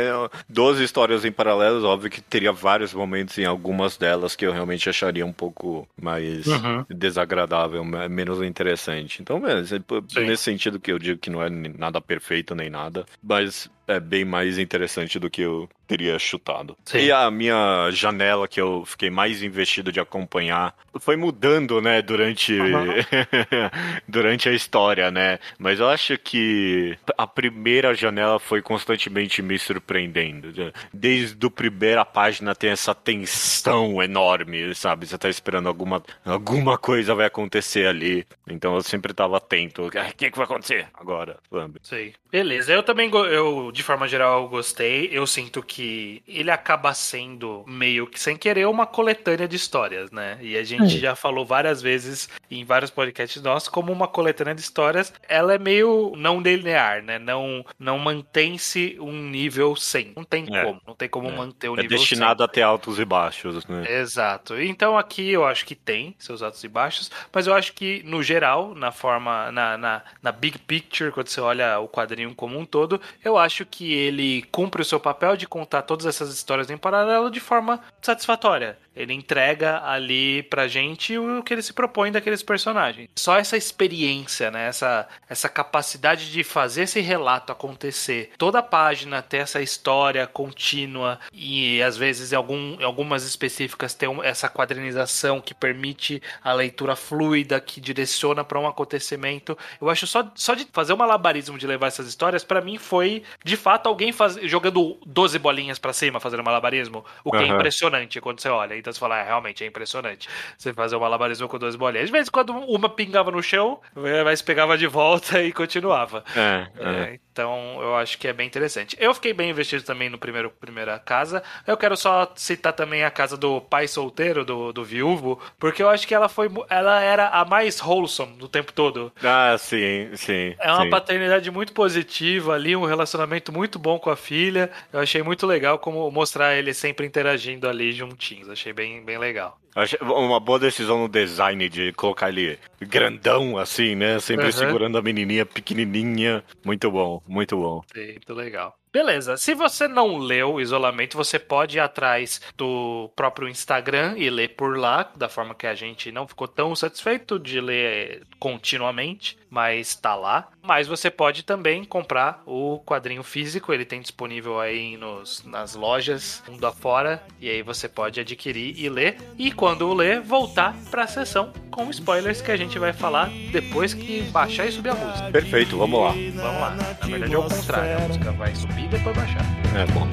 [0.50, 4.90] 12 histórias em paralelos, óbvio que teria vários momentos em algumas delas que eu realmente
[4.90, 6.84] acharia um pouco mais Uhum.
[6.90, 9.22] desagradável, me- menos interessante.
[9.22, 13.06] Então, é, é, nesse sentido que eu digo que não é nada perfeito nem nada,
[13.24, 16.76] mas é bem mais interessante do que eu teria chutado.
[16.86, 16.98] Sim.
[17.00, 22.58] E a minha janela que eu fiquei mais investido de acompanhar foi mudando, né, durante
[24.08, 25.40] durante a história, né?
[25.58, 30.52] Mas eu acho que a primeira janela foi constantemente me surpreendendo.
[30.94, 35.06] Desde a primeira página tem essa tensão enorme, sabe?
[35.06, 38.26] Você tá esperando alguma alguma coisa vai acontecer ali.
[38.48, 39.90] Então eu sempre tava atento.
[39.96, 41.80] "Ah, O que, que vai acontecer agora, sabe?
[41.84, 42.14] Sei.
[42.32, 45.10] Beleza, eu também, eu, de forma geral, eu gostei.
[45.12, 50.38] Eu sinto que ele acaba sendo meio que sem querer uma coletânea de histórias, né?
[50.42, 54.62] E a gente já falou várias vezes em vários podcasts nossos como uma coletânea de
[54.62, 57.20] histórias, ela é meio não linear, né?
[57.20, 60.14] Não, não mantém-se um nível 100.
[60.16, 60.64] Não tem É.
[60.64, 61.32] como, não tem como É.
[61.36, 63.86] manter o É nível destinado a ter altos e baixos, né?
[64.00, 64.60] Exato.
[64.62, 68.24] Então aqui eu acho que tem seus altos e baixos, mas eu acho que no
[68.24, 72.66] geral, na forma, na, na, na big picture, quando você olha o quadrinho como um
[72.66, 76.78] todo, eu acho que ele cumpre o seu papel de contar todas essas histórias em
[76.78, 78.78] paralelo de forma satisfatória.
[78.96, 83.10] Ele entrega ali pra gente o que ele se propõe daqueles personagens.
[83.18, 84.68] Só essa experiência, né?
[84.68, 88.32] Essa, essa capacidade de fazer esse relato acontecer.
[88.38, 93.94] Toda a página ter essa história contínua e às vezes em, algum, em algumas específicas
[93.94, 99.58] ter um- essa quadrinização que permite a leitura fluida, que direciona pra um acontecimento.
[99.82, 103.24] Eu acho só, só de fazer um malabarismo de levar essas histórias, pra mim foi
[103.44, 107.56] de fato alguém faz, jogando 12 bolinhas pra cima fazendo malabarismo, o que é Aham.
[107.56, 108.78] impressionante quando você olha.
[108.78, 110.28] Então você fala, é, realmente é impressionante.
[110.58, 112.08] Você fazer um malabarismo com 12 bolinhas.
[112.08, 113.80] De vez em quando uma pingava no chão,
[114.24, 116.24] mas pegava de volta e continuava.
[116.36, 116.96] É, é.
[116.96, 118.96] É, então eu acho que é bem interessante.
[119.00, 121.44] Eu fiquei bem investido também no primeiro primeira casa.
[121.68, 125.90] Eu quero só citar também a casa do pai solteiro, do, do viúvo, porque eu
[125.90, 129.12] acho que ela foi ela era a mais wholesome do tempo todo.
[129.24, 130.56] Ah, sim, sim.
[130.60, 130.90] É uma sim.
[130.90, 134.72] paternidade muito positiva ali, um relacionamento muito bom com a filha.
[134.92, 138.50] Eu achei muito legal como mostrar ele sempre interagindo ali juntinhos.
[138.50, 139.60] Achei bem, bem legal.
[140.02, 144.20] Uma boa decisão no design de colocar ele grandão, assim, né?
[144.20, 144.52] Sempre Aham.
[144.54, 146.44] segurando a menininha pequenininha.
[146.64, 147.84] Muito bom, muito bom.
[147.94, 148.78] Muito legal.
[148.96, 154.56] Beleza, se você não leu isolamento, você pode ir atrás do próprio Instagram e ler
[154.56, 159.98] por lá, da forma que a gente não ficou tão satisfeito de ler continuamente, mas
[159.98, 160.48] tá lá.
[160.62, 166.42] Mas você pode também comprar o quadrinho físico, ele tem disponível aí nos, nas lojas
[166.48, 169.18] mundo afora, e aí você pode adquirir e ler.
[169.38, 174.22] E quando ler, voltar pra sessão com spoilers que a gente vai falar depois que
[174.32, 175.32] baixar e subir a música.
[175.32, 176.12] Perfeito, vamos lá.
[176.12, 176.78] Vamos lá.
[177.02, 177.98] Na verdade é o contrário.
[177.98, 179.42] A música vai subir e depois baixar.
[179.74, 180.08] É bom.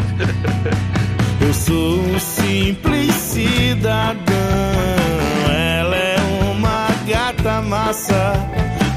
[1.46, 4.24] Eu sou um simples cidadão.
[5.54, 6.16] Ela é
[6.50, 8.32] uma gata massa,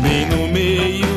[0.01, 1.14] bem no meio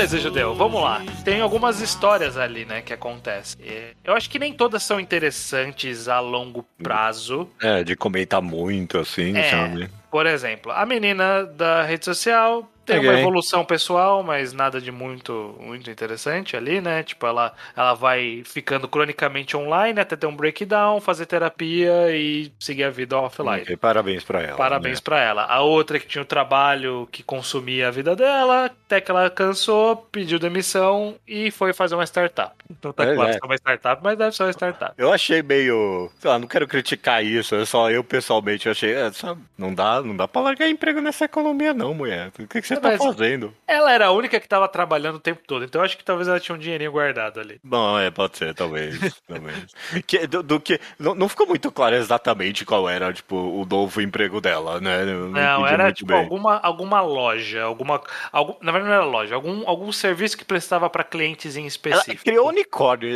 [0.00, 1.02] Beleza, Judeu, vamos lá.
[1.26, 3.60] Tem algumas histórias ali, né, que acontecem.
[4.02, 7.46] Eu acho que nem todas são interessantes a longo prazo.
[7.60, 9.50] É, de comentar muito, assim, É.
[9.50, 9.90] sabe?
[10.10, 15.56] Por exemplo, a menina da rede social tem uma evolução pessoal, mas nada de muito,
[15.60, 17.02] muito interessante ali, né?
[17.02, 22.84] Tipo, ela, ela vai ficando cronicamente online até ter um breakdown, fazer terapia e seguir
[22.84, 23.62] a vida offline.
[23.62, 24.56] Ok, parabéns pra ela.
[24.56, 25.02] Parabéns né?
[25.04, 25.44] pra ela.
[25.44, 29.96] A outra que tinha o trabalho que consumia a vida dela, até que ela cansou,
[29.96, 32.54] pediu demissão e foi fazer uma startup.
[32.70, 33.38] Então tá É, claro é.
[33.38, 34.94] que é uma startup, mas deve ser uma startup.
[34.96, 36.10] Eu achei meio.
[36.18, 38.92] Sei lá, não quero criticar isso, é só eu pessoalmente eu achei.
[38.94, 42.28] É, só, não, dá, não dá pra largar emprego nessa economia, não, mulher.
[42.28, 43.54] O que, que você tá Mas- fazendo?
[43.66, 46.26] Ela era a única que tava trabalhando o tempo todo, então eu acho que talvez
[46.28, 47.60] ela tinha um dinheirinho guardado ali.
[47.62, 48.98] Bom, é, pode ser, talvez.
[49.28, 49.66] talvez.
[50.06, 50.80] Que, do, do que.
[50.98, 55.02] Não, não ficou muito claro exatamente qual era, tipo, o novo emprego dela, né?
[55.02, 56.18] Eu Não, entendi era muito tipo bem.
[56.20, 58.00] alguma, alguma loja, alguma.
[58.32, 61.68] Algum, na verdade não era loja, algum, algum serviço que prestava pra clientes em Ela
[61.68, 62.24] específico.
[62.24, 63.10] criou unicórnio.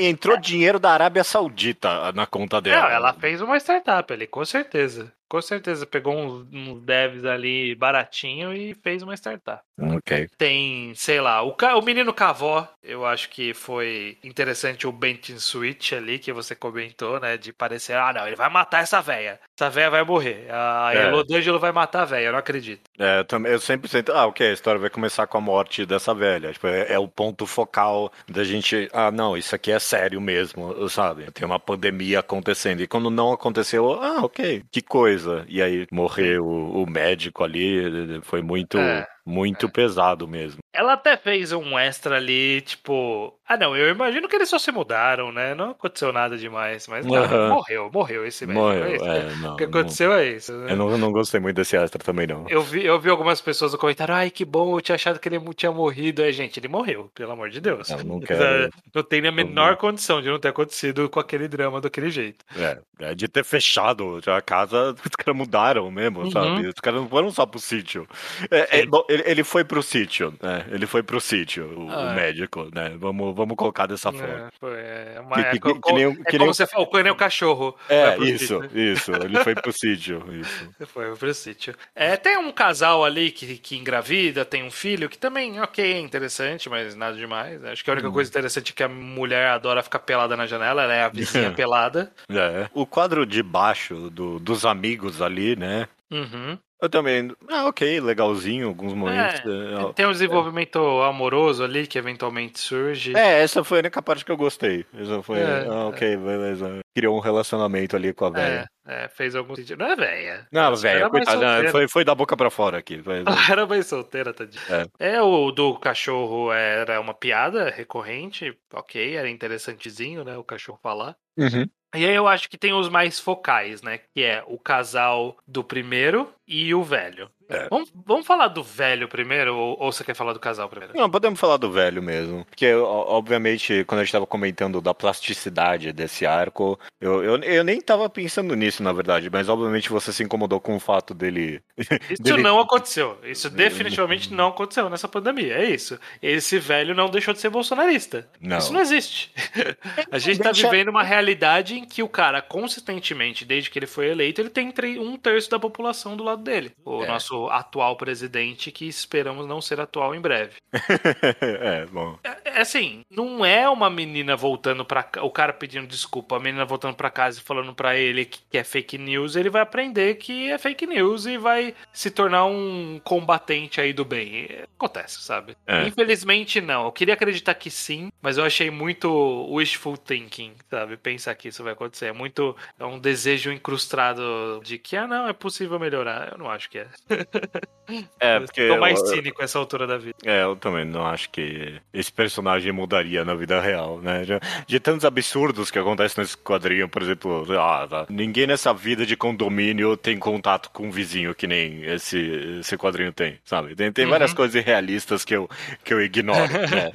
[0.00, 2.82] Entrou dinheiro da Arábia Saudita na conta dela.
[2.82, 5.12] Não, ela fez uma startup ali, com certeza.
[5.28, 9.60] Com certeza, pegou uns, uns devs ali baratinho e fez uma startup.
[9.80, 10.28] Ok.
[10.36, 15.92] Tem, sei lá, o, o menino Cavó, eu acho que foi interessante o Benton Switch
[15.92, 17.36] ali, que você comentou, né?
[17.36, 19.38] De parecer, ah, não, ele vai matar essa véia.
[19.58, 20.46] Essa véia vai morrer.
[20.50, 21.08] A É.
[21.08, 22.82] Elodângelo vai matar a véia, eu não acredito.
[22.98, 25.84] É, eu, também, eu sempre sinto, ah, ok, a história vai começar com a morte
[25.84, 26.52] dessa velha.
[26.52, 30.88] Tipo, é, é o ponto focal da gente, ah, não, isso aqui é sério mesmo,
[30.88, 31.30] sabe?
[31.32, 32.80] Tem uma pandemia acontecendo.
[32.80, 35.17] E quando não aconteceu, ah, ok, que coisa.
[35.48, 40.58] E aí morreu o, o médico ali, foi muito, É, muito pesado mesmo.
[40.72, 43.34] Ela até fez um extra ali, tipo.
[43.46, 45.54] Ah, não, eu imagino que eles só se mudaram, né?
[45.54, 47.48] Não aconteceu nada demais, mas Aham.
[47.48, 48.64] morreu, morreu esse médico.
[48.66, 49.04] Morreu, é isso.
[49.04, 49.54] é, não.
[49.54, 50.52] O que aconteceu é isso.
[50.52, 50.74] né?
[50.76, 52.44] não- eu não, não gostei muito desse extra também, não.
[52.48, 55.28] Eu vi, eu vi algumas pessoas no comentário, ai que bom, eu tinha achado que
[55.28, 56.22] ele tinha morrido.
[56.22, 57.88] Aí, gente, ele morreu, pelo amor de Deus.
[57.90, 61.80] Eu não quero- Não tem a menor condição de não ter acontecido com aquele drama
[61.80, 62.44] daquele jeito.
[62.56, 66.30] É, é de ter fechado a casa, os caras mudaram mesmo, Uhum.
[66.30, 66.66] sabe?
[66.68, 68.06] Os caras não foram só pro sítio.
[68.50, 68.86] É, é,
[69.20, 70.64] ele, ele foi pro sítio, né?
[70.70, 72.14] Ele foi pro sítio, o, Ah, o é.
[72.14, 72.96] médico, né?
[72.98, 74.26] Vamos, vamos colocar dessa forma.
[74.28, 76.86] É, foi, é, uma, Que- é que- nem é que nem como um- você falou,
[76.86, 77.76] o cano é o cachorro.
[77.88, 78.78] É, isso, sítio.
[78.78, 79.12] isso.
[79.12, 80.68] Ele foi pro sítio, isso.
[80.88, 81.74] Foi pro sítio.
[81.94, 85.98] É, tem um casal ali que, que engravida, tem um filho, que também, ok, é
[86.00, 87.62] interessante, mas nada demais.
[87.64, 87.96] Acho que a Hum.
[87.96, 91.08] única coisa interessante é que a mulher adora ficar pelada na janela, ela é a
[91.50, 92.10] vizinha pelada.
[92.30, 92.68] É.
[92.72, 95.86] O quadro de baixo do- dos amigos ali, né?
[96.10, 96.58] Uhum.
[96.80, 97.34] Eu também.
[97.48, 99.40] Ah, ok, legalzinho, alguns momentos.
[99.40, 103.16] É, Tem um desenvolvimento amoroso ali que eventualmente surge.
[103.16, 104.86] É, essa foi a única parte que eu gostei.
[104.94, 105.40] Essa foi.
[105.40, 106.78] É, ah, ok, beleza.
[106.94, 108.70] Criou um relacionamento ali com a velha.
[108.86, 109.78] É, é, fez algum sentido.
[109.78, 110.46] Não é velha.
[110.52, 113.02] Não, mais coitada, foi, foi da boca pra fora aqui.
[113.02, 114.62] Foi- Ela era bem solteira, tadinha.
[115.00, 115.20] É.
[115.20, 120.36] o do cachorro era uma piada recorrente, ok, era interessantezinho, né?
[120.36, 121.16] O cachorro falar.
[121.36, 121.64] Uhum.
[121.94, 123.98] E aí eu acho que tem os mais focais, né?
[123.98, 127.30] Que é o casal do primeiro e o velho.
[127.48, 127.66] É.
[127.70, 130.94] Vamos, vamos falar do velho primeiro ou, ou você quer falar do casal primeiro?
[130.96, 132.44] Não, podemos falar do velho mesmo.
[132.44, 137.80] Porque, obviamente, quando a gente tava comentando da plasticidade desse arco, eu, eu, eu nem
[137.80, 141.62] tava pensando nisso, na verdade, mas obviamente você se incomodou com o fato dele.
[142.10, 143.18] Isso dele- não aconteceu.
[143.24, 145.54] Isso definitivamente não aconteceu nessa pandemia.
[145.54, 145.98] É isso.
[146.22, 148.28] Esse velho não deixou de ser bolsonarista.
[148.40, 148.58] Não.
[148.58, 149.32] Isso não existe.
[150.10, 154.08] A gente tá vivendo uma realidade em que o cara, consistentemente, desde que ele foi
[154.08, 156.72] eleito, ele tem um terço da população do lado dele.
[156.84, 157.06] O É.
[157.06, 160.54] nosso nosso atual presidente, que esperamos não ser atual em breve.
[161.40, 162.18] é, bom.
[162.24, 166.40] É, é assim, não é uma menina voltando pra ca- o cara pedindo desculpa, a
[166.40, 169.62] menina voltando pra casa e falando pra ele que, que é fake news, ele vai
[169.62, 174.46] aprender que é fake news e vai se tornar um combatente aí do bem.
[174.50, 175.56] É, Acontece, sabe?
[175.66, 175.86] É.
[175.86, 176.84] Infelizmente não.
[176.84, 179.08] Eu queria acreditar que sim, mas eu achei muito
[179.52, 180.96] wishful thinking, sabe?
[180.96, 182.06] Pensar que isso vai acontecer.
[182.06, 186.32] É muito é um desejo incrustado de que ah não, é possível melhorar.
[186.32, 186.88] Eu não acho que é.
[188.20, 188.68] É, porque.
[188.68, 190.14] Tô mais eu- cínico essa altura da vida.
[190.22, 194.24] É, eu também não acho que esse personagem mudaria na vida real, né?
[194.24, 194.32] De,
[194.66, 199.16] de tantos absurdos que acontecem nesse quadrinho, por exemplo, ah, tá, ninguém nessa vida de
[199.16, 202.18] condomínio tem contato com um vizinho que nem esse,
[202.60, 203.74] esse quadrinho tem, sabe?
[203.74, 204.36] Tem, tem várias Uhum.
[204.36, 205.48] coisas irrealistas que eu,
[205.82, 206.38] que eu ignoro,
[206.68, 206.90] né?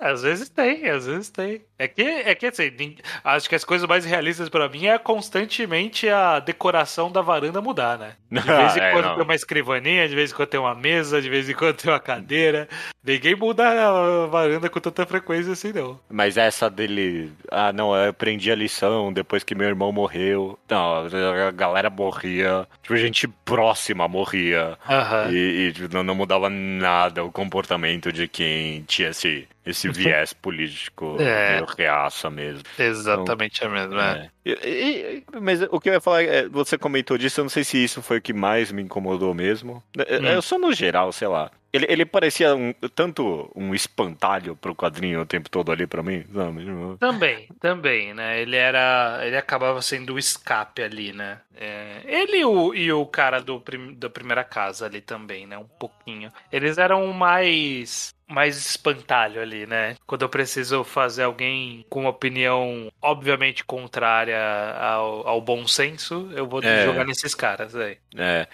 [0.00, 1.60] Às vezes tem, às vezes tem.
[1.78, 6.08] É que, é que assim, acho que as coisas mais realistas pra mim é constantemente
[6.08, 8.12] a decoração da varanda mudar, né?
[8.30, 9.14] De vez em É, quando não.
[9.14, 11.90] tem uma escrivaninha, de vez em quando tem uma mesa, de vez em quando tem
[11.92, 12.68] uma cadeira.
[13.02, 15.98] Ninguém muda a varanda com tanta frequência assim, não.
[16.08, 20.58] Mas essa dele, ah, não, eu aprendi a lição depois que meu irmão morreu.
[20.68, 21.06] Não,
[21.46, 24.78] a galera morria, tipo, gente próxima morria.
[24.88, 25.30] Aham.
[25.30, 30.32] E, e, tipo, não, não mudava nada o comportamento de quem tinha esse, esse viés
[30.32, 31.64] político É.
[31.76, 32.62] reaça mesmo.
[32.78, 34.16] Exatamente a mesma.
[34.18, 34.30] É.
[34.44, 37.50] E- e- e- mas o que eu ia falar, é, você comentou disso, eu não
[37.50, 39.82] sei se isso foi o que mais me incomodou mesmo.
[39.98, 40.26] É, Hum.
[40.26, 41.50] Eu só no geral, sei lá.
[41.72, 46.24] Ele, ele parecia um- tanto um espantalho pro quadrinho o tempo todo ali pra mim,
[46.34, 46.64] sabe?
[46.64, 48.40] Tipo, Também, também, né?
[48.42, 49.20] Ele era.
[49.22, 51.38] Ele acabava sendo o escape ali, né?
[51.56, 55.56] É, ele e o, e o cara do, prim- da primeira casa ali também, né?
[55.58, 56.32] Um pouquinho.
[56.50, 58.12] Eles eram mais.
[58.30, 59.96] Mais espantalho ali, né?
[60.06, 64.38] Quando eu preciso fazer alguém com uma opinião obviamente contrária
[64.78, 66.84] ao, ao bom senso, eu vou É.
[66.84, 67.98] jogar nesses caras aí.
[68.16, 68.46] É,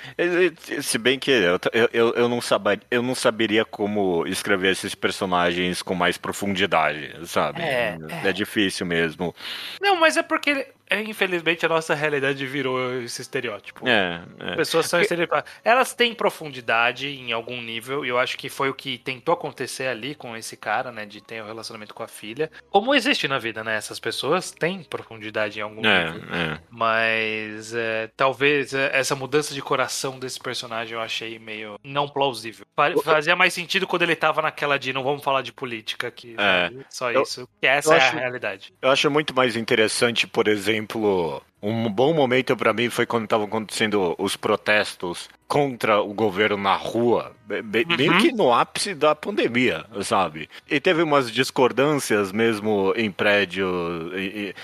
[0.81, 1.59] se bem que eu,
[1.93, 7.63] eu- eu, não saber, eu não saberia como escrever esses personagens com mais profundidade, sabe?
[7.63, 9.35] É, é difícil mesmo.
[9.81, 13.89] Não, mas é porque, é, infelizmente, a nossa realidade virou esse estereótipo.
[13.89, 14.57] É, é.
[14.57, 15.51] Pessoas são estereotipadas.
[15.65, 19.87] Elas têm profundidade em algum nível, e eu acho que foi o que tentou acontecer
[19.87, 21.05] ali com esse cara, né?
[21.07, 22.51] De ter um relacionamento com a filha.
[22.71, 23.77] Como existe na vida, né?
[23.77, 26.35] Essas pessoas têm profundidade em algum É, nível.
[26.35, 26.59] é.
[26.71, 32.67] Mas é, talvez é, essa mudança de coração desse personagem eu achei meio não plausível.
[32.77, 36.35] Fa- Fazia mais sentido quando ele tava naquela de não vamos falar de política aqui.
[36.39, 36.71] É.
[36.89, 37.49] Só Eu- isso.
[37.61, 38.73] Que essa é acho- a realidade.
[38.81, 41.43] Eu acho muito mais interessante, por exemplo, Implore.
[41.63, 46.75] Um bom momento pra mim foi quando estavam acontecendo os protestos contra o governo na
[46.75, 47.97] rua, be- be- Uhum.
[47.97, 50.49] meio que no ápice da pandemia, sabe?
[50.69, 53.71] E teve umas discordâncias mesmo em prédios,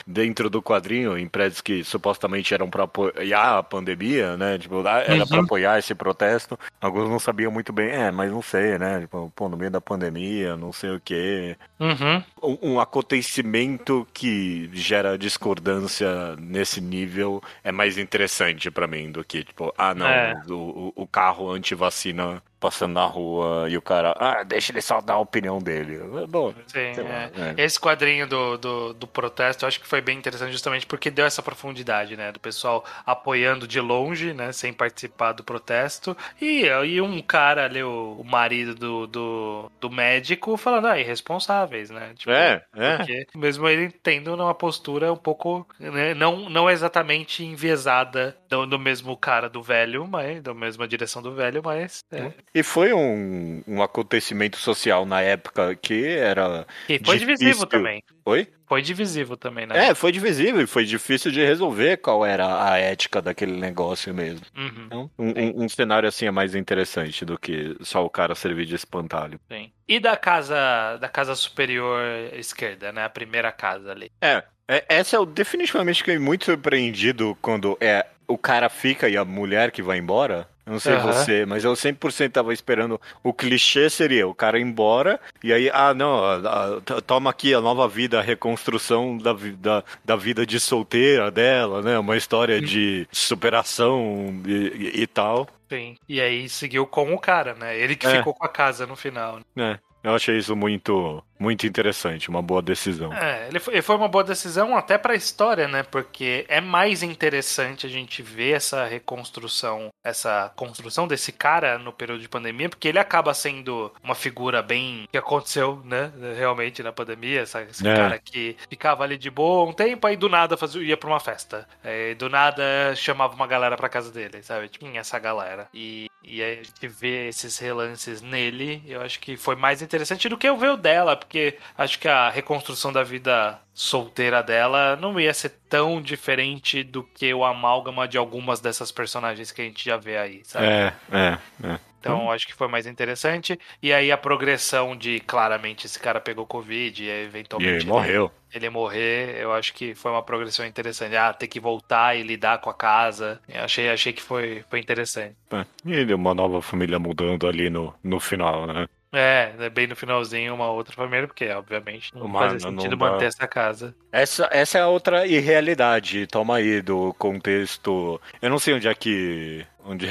[0.05, 4.59] dentro do quadrinho, em prédios que supostamente eram pra apoiar a pandemia, né?
[4.59, 5.44] Tipo, ah, era Uhum.
[5.44, 6.59] apoiar esse protesto.
[6.81, 9.02] Alguns não sabiam muito bem, é, mas não sei, né?
[9.02, 12.22] Tipo, pô, no meio da pandemia, não sei o quê Uhum.
[12.42, 19.45] um, um acontecimento que gera discordância nesse nível é mais interessante pra mim do que,
[19.45, 20.35] tipo, ah, não, É.
[20.49, 25.01] o, o- o carro anti-vacina passando na rua e o cara, ah, deixa ele só
[25.01, 25.98] dar a opinião dele.
[26.29, 27.55] Bom, Sim, é.
[27.59, 27.64] é.
[27.64, 31.27] Esse quadrinho do, do, do protesto eu acho que foi bem interessante justamente porque deu
[31.27, 32.31] essa profundidade, né?
[32.31, 34.53] Do pessoal apoiando de longe, né?
[34.53, 36.16] Sem participar do protesto.
[36.40, 41.90] E, e um cara ali, o, o marido do, do, do médico, falando, ah, irresponsáveis,
[41.90, 42.12] né?
[42.16, 42.96] Tipo, É, é.
[42.96, 48.79] Porque mesmo ele tendo uma postura um pouco, né, não, não exatamente enviesada do, do
[48.79, 52.33] mesmo cara do velho, mas da mesma direção do velho, mas é.
[52.54, 56.66] E foi um, um acontecimento social na época que era.
[56.88, 57.18] E foi Difícil.
[57.36, 58.02] divisivo também.
[58.26, 58.46] Oi?
[58.66, 59.88] Foi divisivo também, né?
[59.88, 64.44] É, foi divisível e foi difícil de resolver qual era a ética daquele negócio mesmo.
[64.56, 64.84] Uhum.
[64.86, 68.66] Então, um, um- um cenário assim é mais interessante do que só o cara servir
[68.66, 69.38] de espantalho.
[69.50, 69.70] Sim.
[69.88, 72.02] E da casa da casa superior
[72.34, 73.04] esquerda, né?
[73.04, 74.10] A primeira casa ali.
[74.20, 79.24] É, é, essa eu definitivamente fiquei muito surpreendido quando é o cara fica e a
[79.24, 80.48] mulher que vai embora.
[80.64, 81.12] Eu não sei Aham.
[81.12, 83.01] você, mas eu 100% tava esperando.
[83.22, 87.53] O clichê seria o cara ir embora e aí, ah, não, ah, t- toma aqui
[87.53, 91.98] a nova vida, a reconstrução da, da, da vida de solteira dela, né?
[91.98, 95.48] Uma história de superação e, e- e tal.
[95.68, 95.96] Sim.
[96.09, 97.77] E aí seguiu com o cara, né?
[97.79, 98.18] Ele que É.
[98.18, 99.40] ficou com a casa no final.
[99.57, 99.79] né?
[100.05, 103.12] É, eu achei isso muito, muito interessante, uma boa decisão.
[103.12, 105.83] É, ele foi, ele foi uma boa decisão até pra história, né?
[105.83, 112.20] Porque é mais interessante a gente ver essa reconstrução, essa construção desse cara no período
[112.20, 116.12] de pandemia, porque ele acaba sendo uma figura bem que aconteceu, né?
[116.38, 117.94] Realmente na pandemia, essa- esse É.
[117.94, 121.20] cara que ficava ali de boa um tempo, aí do nada fazia, ia pra uma
[121.20, 121.66] festa.
[121.83, 122.62] Aí, do nada
[122.94, 124.68] chamava uma galera pra casa dele, sabe?
[124.68, 125.68] Tinha essa galera.
[125.74, 130.28] E, e aí a gente vê esses relances nele, eu acho que foi mais interessante
[130.28, 131.32] do que eu ver o dela, porque
[131.77, 137.33] acho que a reconstrução da vida solteira dela não ia ser tão diferente do que
[137.33, 140.66] o amálgama de algumas dessas personagens que a gente já vê aí, sabe?
[140.66, 141.81] É, é, é.
[142.01, 143.59] Então acho que foi mais interessante.
[143.81, 147.90] E aí a progressão de claramente esse cara pegou Covid e aí, E eventualmente ele
[147.92, 148.33] ele- morreu.
[148.53, 151.14] ele morrer, eu acho que foi uma progressão interessante.
[151.16, 153.40] Ah, ter que voltar e lidar com a casa.
[153.49, 155.37] Eu achei, achei que foi, foi interessante.
[155.53, 155.64] É.
[155.87, 158.88] E uma nova família mudando ali no, no final, né?
[159.14, 163.11] É, né, bem no finalzinho, uma outra família, porque obviamente não Mano, não sentido dá.
[163.11, 163.94] manter essa casa.
[164.11, 168.18] Essa, essa é a outra irrealidade, toma aí, do contexto.
[168.40, 169.66] Eu não sei onde é que.
[169.87, 170.09] Onde,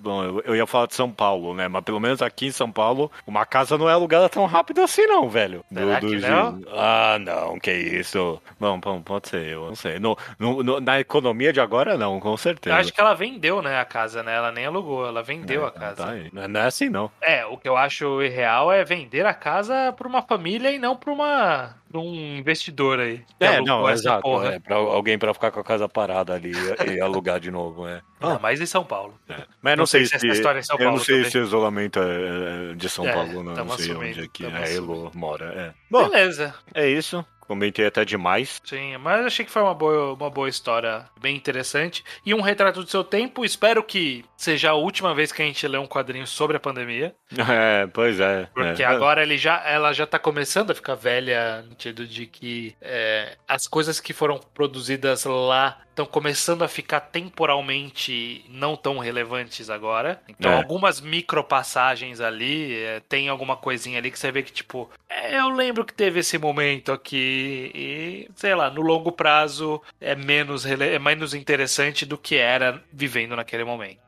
[0.00, 1.66] bom, eu- eu ia falar de São Paulo, né?
[1.68, 5.06] Mas pelo menos aqui em São Paulo, uma casa não é alugada tão rápido assim,
[5.06, 5.64] não, velho.
[5.72, 6.60] Será que não?
[6.72, 8.40] Ah, não, que isso.
[8.60, 9.98] Bom, bom, pode ser, eu não sei.
[9.98, 12.76] No, no- no- na economia de agora, não, com Eu certeza.
[12.76, 14.36] acho que ela vendeu, né, a casa, né?
[14.36, 15.96] Ela nem alugou, ela vendeu a É, casa.
[15.96, 16.28] tá aí.
[16.32, 17.10] Não é- não é assim, não.
[17.20, 20.94] É, o que eu acho irreal é vender a casa pra uma família e não
[20.96, 23.24] pra uma pra um investidor aí.
[23.40, 24.22] É, não, exato.
[24.22, 24.54] porra.
[24.54, 26.52] É, pra alguém pra ficar com a casa parada ali
[26.86, 28.00] e, e alugar de novo, é.
[28.20, 29.18] Ainda mais em São Paulo.
[29.62, 31.30] Mas Não não, sei, sei se essa história é São eu não Paulo sei também.
[31.30, 34.28] se o isolamento é é de São É, Paulo, não, não sei assumindo, onde é
[34.32, 35.44] que a Elo mora.
[35.46, 35.74] É.
[35.90, 36.54] Bom, Beleza.
[36.74, 37.24] é isso.
[37.48, 38.60] Comentei até demais.
[38.62, 42.04] Sim, mas achei que foi uma boa, uma boa história, bem interessante.
[42.24, 43.42] E um retrato do seu tempo.
[43.42, 47.14] Espero que seja a última vez que a gente lê um quadrinho sobre a pandemia.
[47.48, 48.46] É, pois é.
[48.52, 48.86] Porque é.
[48.86, 53.36] agora ele já, ela já tá começando a ficar velha, no sentido de que é,
[53.48, 60.20] as coisas que foram produzidas lá estão começando a ficar temporalmente não tão relevantes agora.
[60.28, 60.56] Então, É.
[60.56, 65.48] algumas micropassagens ali, é, tem alguma coisinha ali que você vê que, tipo, é, eu
[65.48, 70.98] lembro que teve esse momento aqui e, sei lá, no longo prazo é menos, é
[70.98, 73.98] menos interessante do que era vivendo naquele momento.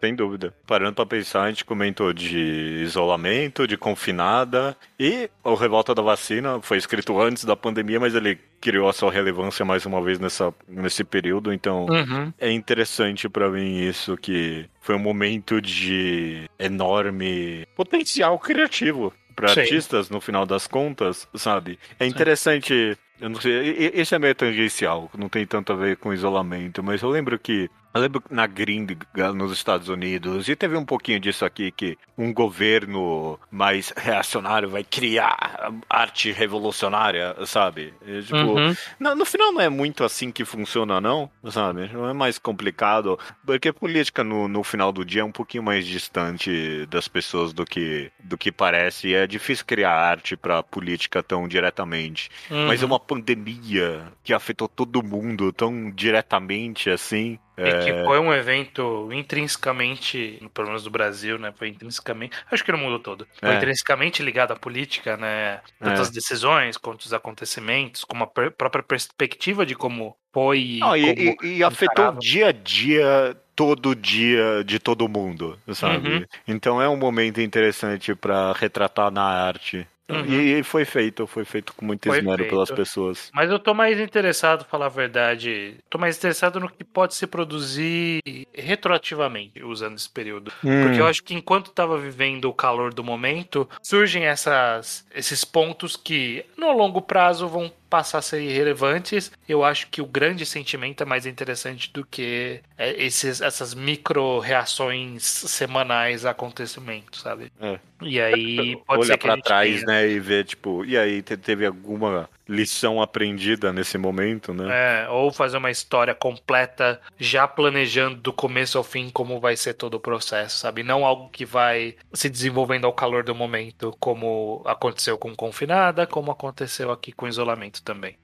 [0.00, 0.54] Sem dúvida.
[0.66, 6.60] Parando pra pensar, a gente comentou de isolamento, de confinada e o Revolta da Vacina
[6.62, 10.54] foi escrito antes da pandemia, mas ele criou a sua relevância mais uma vez nessa,
[10.68, 12.32] nesse período, então Uhum.
[12.38, 19.60] é interessante pra mim isso que foi um momento de enorme potencial criativo para Sim.
[19.60, 21.78] artistas no final das contas, sabe?
[21.98, 26.12] É interessante, eu não sei, esse é meio tangencial, não tem tanto a ver com
[26.12, 28.96] isolamento, mas eu lembro que eu lembro na gringa
[29.34, 34.84] nos Estados Unidos, e teve um pouquinho disso aqui, que um governo mais reacionário vai
[34.84, 37.92] criar arte revolucionária, sabe?
[38.06, 38.74] E, tipo, Uhum.
[38.98, 41.88] no, no final não é muito assim que funciona, não, sabe?
[41.92, 45.86] Não é mais complicado, porque política no, no final do dia é um pouquinho mais
[45.86, 49.08] distante das pessoas do que, do que parece.
[49.08, 52.28] E é difícil criar arte pra política tão diretamente.
[52.48, 52.92] Mas é Uhum.
[52.92, 57.38] uma pandemia que afetou todo mundo tão diretamente assim.
[57.58, 61.52] E que foi um evento intrinsecamente, pelo menos do Brasil, né?
[61.56, 62.36] Foi intrinsecamente.
[62.50, 63.26] Acho que no mundo todo.
[63.38, 63.56] Foi É.
[63.56, 65.60] intrinsecamente ligado à política, né?
[65.78, 66.00] Tanto É.
[66.00, 70.78] as decisões quanto os acontecimentos, como a própria perspectiva de como foi.
[70.80, 75.58] Não, e, como e- e afetou o dia a dia, todo dia de todo mundo,
[75.74, 76.08] sabe?
[76.08, 76.24] Uhum.
[76.48, 79.86] Então é um momento interessante pra retratar na arte.
[80.10, 80.24] Uhum.
[80.26, 82.50] E, foi feito, foi feito com muito Foi esmero feito.
[82.50, 83.30] pelas pessoas.
[83.34, 85.76] Mas eu tô mais interessado, falar a verdade.
[85.88, 88.20] Tô mais interessado no que pode se produzir
[88.54, 90.52] retroativamente usando esse período.
[90.64, 90.82] Hum.
[90.82, 95.96] Porque eu acho que enquanto tava vivendo o calor do momento, surgem essas, esses pontos
[95.96, 99.30] que no longo prazo vão passar a ser irrelevantes.
[99.48, 104.38] Eu acho que o grande sentimento é mais interessante do que é, esses, essas micro
[104.38, 107.52] reações semanais a acontecimentos, sabe?
[107.60, 107.78] É.
[108.00, 110.96] E aí pode ser Olha que a pra trás, tenha- né, e ver, tipo, e
[110.96, 115.04] aí te- teve alguma lição aprendida nesse momento, né?
[115.04, 119.74] É, ou fazer uma história completa, já planejando do começo ao fim como vai ser
[119.74, 120.82] todo o processo, sabe?
[120.82, 126.32] Não algo que vai se desenvolvendo ao calor do momento, como aconteceu com Confinada, como
[126.32, 128.16] aconteceu aqui com isolamento também.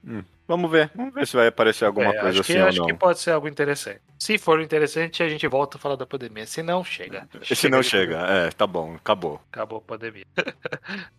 [0.47, 2.85] Vamos ver, vamos ver se vai aparecer alguma É, coisa acho que, assim ou acho
[2.85, 3.99] que pode ser algo interessante.
[4.17, 6.45] Se for interessante, a gente volta a falar da pandemia.
[6.47, 7.27] Se não, chega.
[7.43, 9.41] Se não chega, é, tá bom, acabou.
[9.51, 10.25] Acabou a pandemia.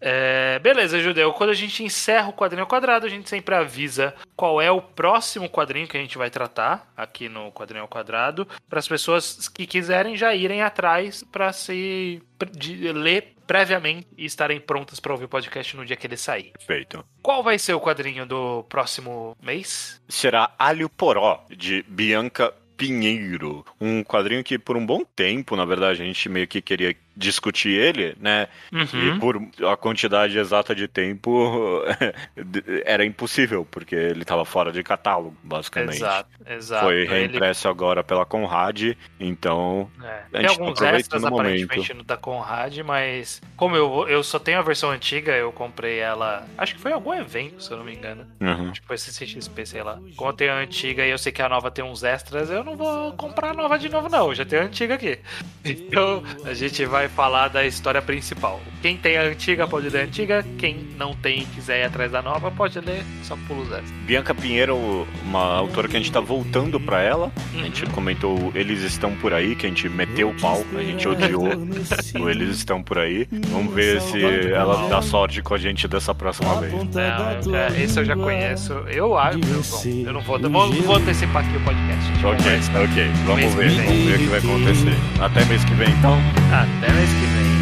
[0.00, 1.32] É, beleza, Judeu.
[1.32, 4.80] Quando a gente encerra o quadrinho ao quadrado, a gente sempre avisa qual é o
[4.80, 9.48] próximo quadrinho que a gente vai tratar aqui no quadrinho ao quadrado, para as pessoas
[9.48, 12.22] que quiserem já irem atrás para se
[12.52, 16.52] de- ler previamente e estarem prontas para ouvir o podcast no dia que ele sair.
[16.60, 17.02] Feito.
[17.22, 20.00] Qual vai ser o quadrinho do próximo mês?
[20.06, 23.64] Será Alho Poró, de Bianca Pinheiro.
[23.80, 27.70] Um quadrinho que por um bom tempo, na verdade, a gente meio que queria discutir
[27.70, 28.46] ele, né?
[28.72, 29.16] Uhum.
[29.16, 31.82] E por a quantidade exata de tempo
[32.84, 35.96] era impossível, porque ele estava fora de catálogo, basicamente.
[35.96, 36.84] Exato, exato.
[36.86, 41.28] Foi Ele- reimpresso agora pela Conrad, então É, A Tem gente alguns aproveita extras no
[41.28, 45.98] aparentemente no da Conrad, mas como eu, eu só tenho a versão antiga, eu comprei
[45.98, 46.46] ela.
[46.56, 48.24] Acho que foi em algum evento, se eu não me engano.
[48.40, 48.70] uhum.
[48.70, 49.98] Acho que foi CCXP, sei lá.
[50.16, 52.62] Como eu tenho a antiga e eu sei que a nova tem uns extras, eu
[52.62, 54.28] não vou comprar a nova de novo, não.
[54.28, 55.18] Eu já tenho a antiga aqui.
[55.64, 58.60] Então a gente vai falar da história principal.
[58.80, 62.12] Quem tem a antiga pode ler a antiga, quem não tem e quiser ir atrás
[62.12, 63.90] da nova pode ler, só pula os extras.
[64.06, 67.32] Bianca Pinheiro, uma autora que a gente tá voltando pra ela.
[67.54, 67.90] A gente Uhum.
[67.90, 71.48] comentou Eles Estão Por Aí, que a gente meteu o pau, a gente odiou.
[72.20, 73.26] o Eles Estão Por Aí.
[73.48, 76.72] Vamos ver se ela dá sorte com a gente dessa próxima vez.
[76.72, 78.72] Não, eu já- esse eu já conheço.
[78.88, 79.38] Eu acho.
[79.38, 82.26] Bom, eu não vou, eu vou, vou antecipar aqui o podcast.
[82.26, 83.08] Ok, ok.
[83.26, 84.94] Vamos ver, vamos ver o que vai acontecer.
[85.20, 86.18] Até mês que vem, então.
[86.52, 87.58] Até que vem.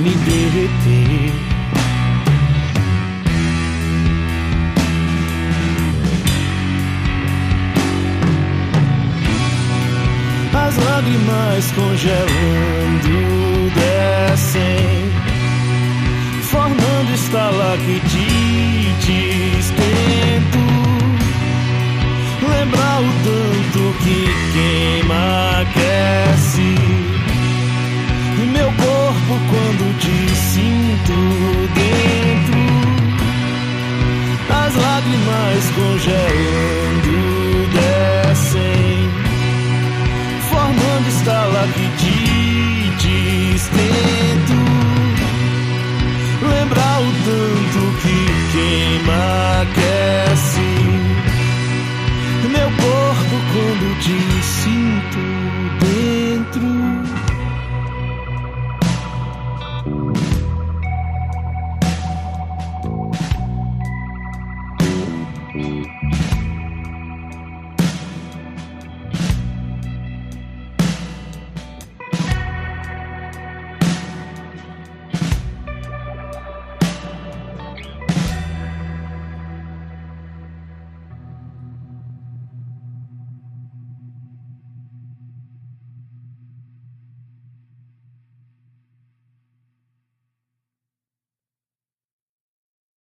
[0.00, 1.32] me derreter.
[10.54, 15.10] As lágrimas congelando descem,
[16.42, 19.72] formando estalactites.
[19.76, 20.58] Tento
[22.48, 24.18] lembrar o tanto que
[24.52, 25.24] queima,
[25.60, 27.05] aquece.
[29.26, 31.18] Corpo quando te sinto
[31.74, 32.62] dentro.
[34.48, 39.10] As lágrimas congelando descem
[40.48, 44.54] Formando estalactites Tento
[46.48, 48.18] lembrar o tanto que
[48.52, 49.22] queima,
[49.62, 50.68] aquece
[52.52, 54.18] Meu corpo quando te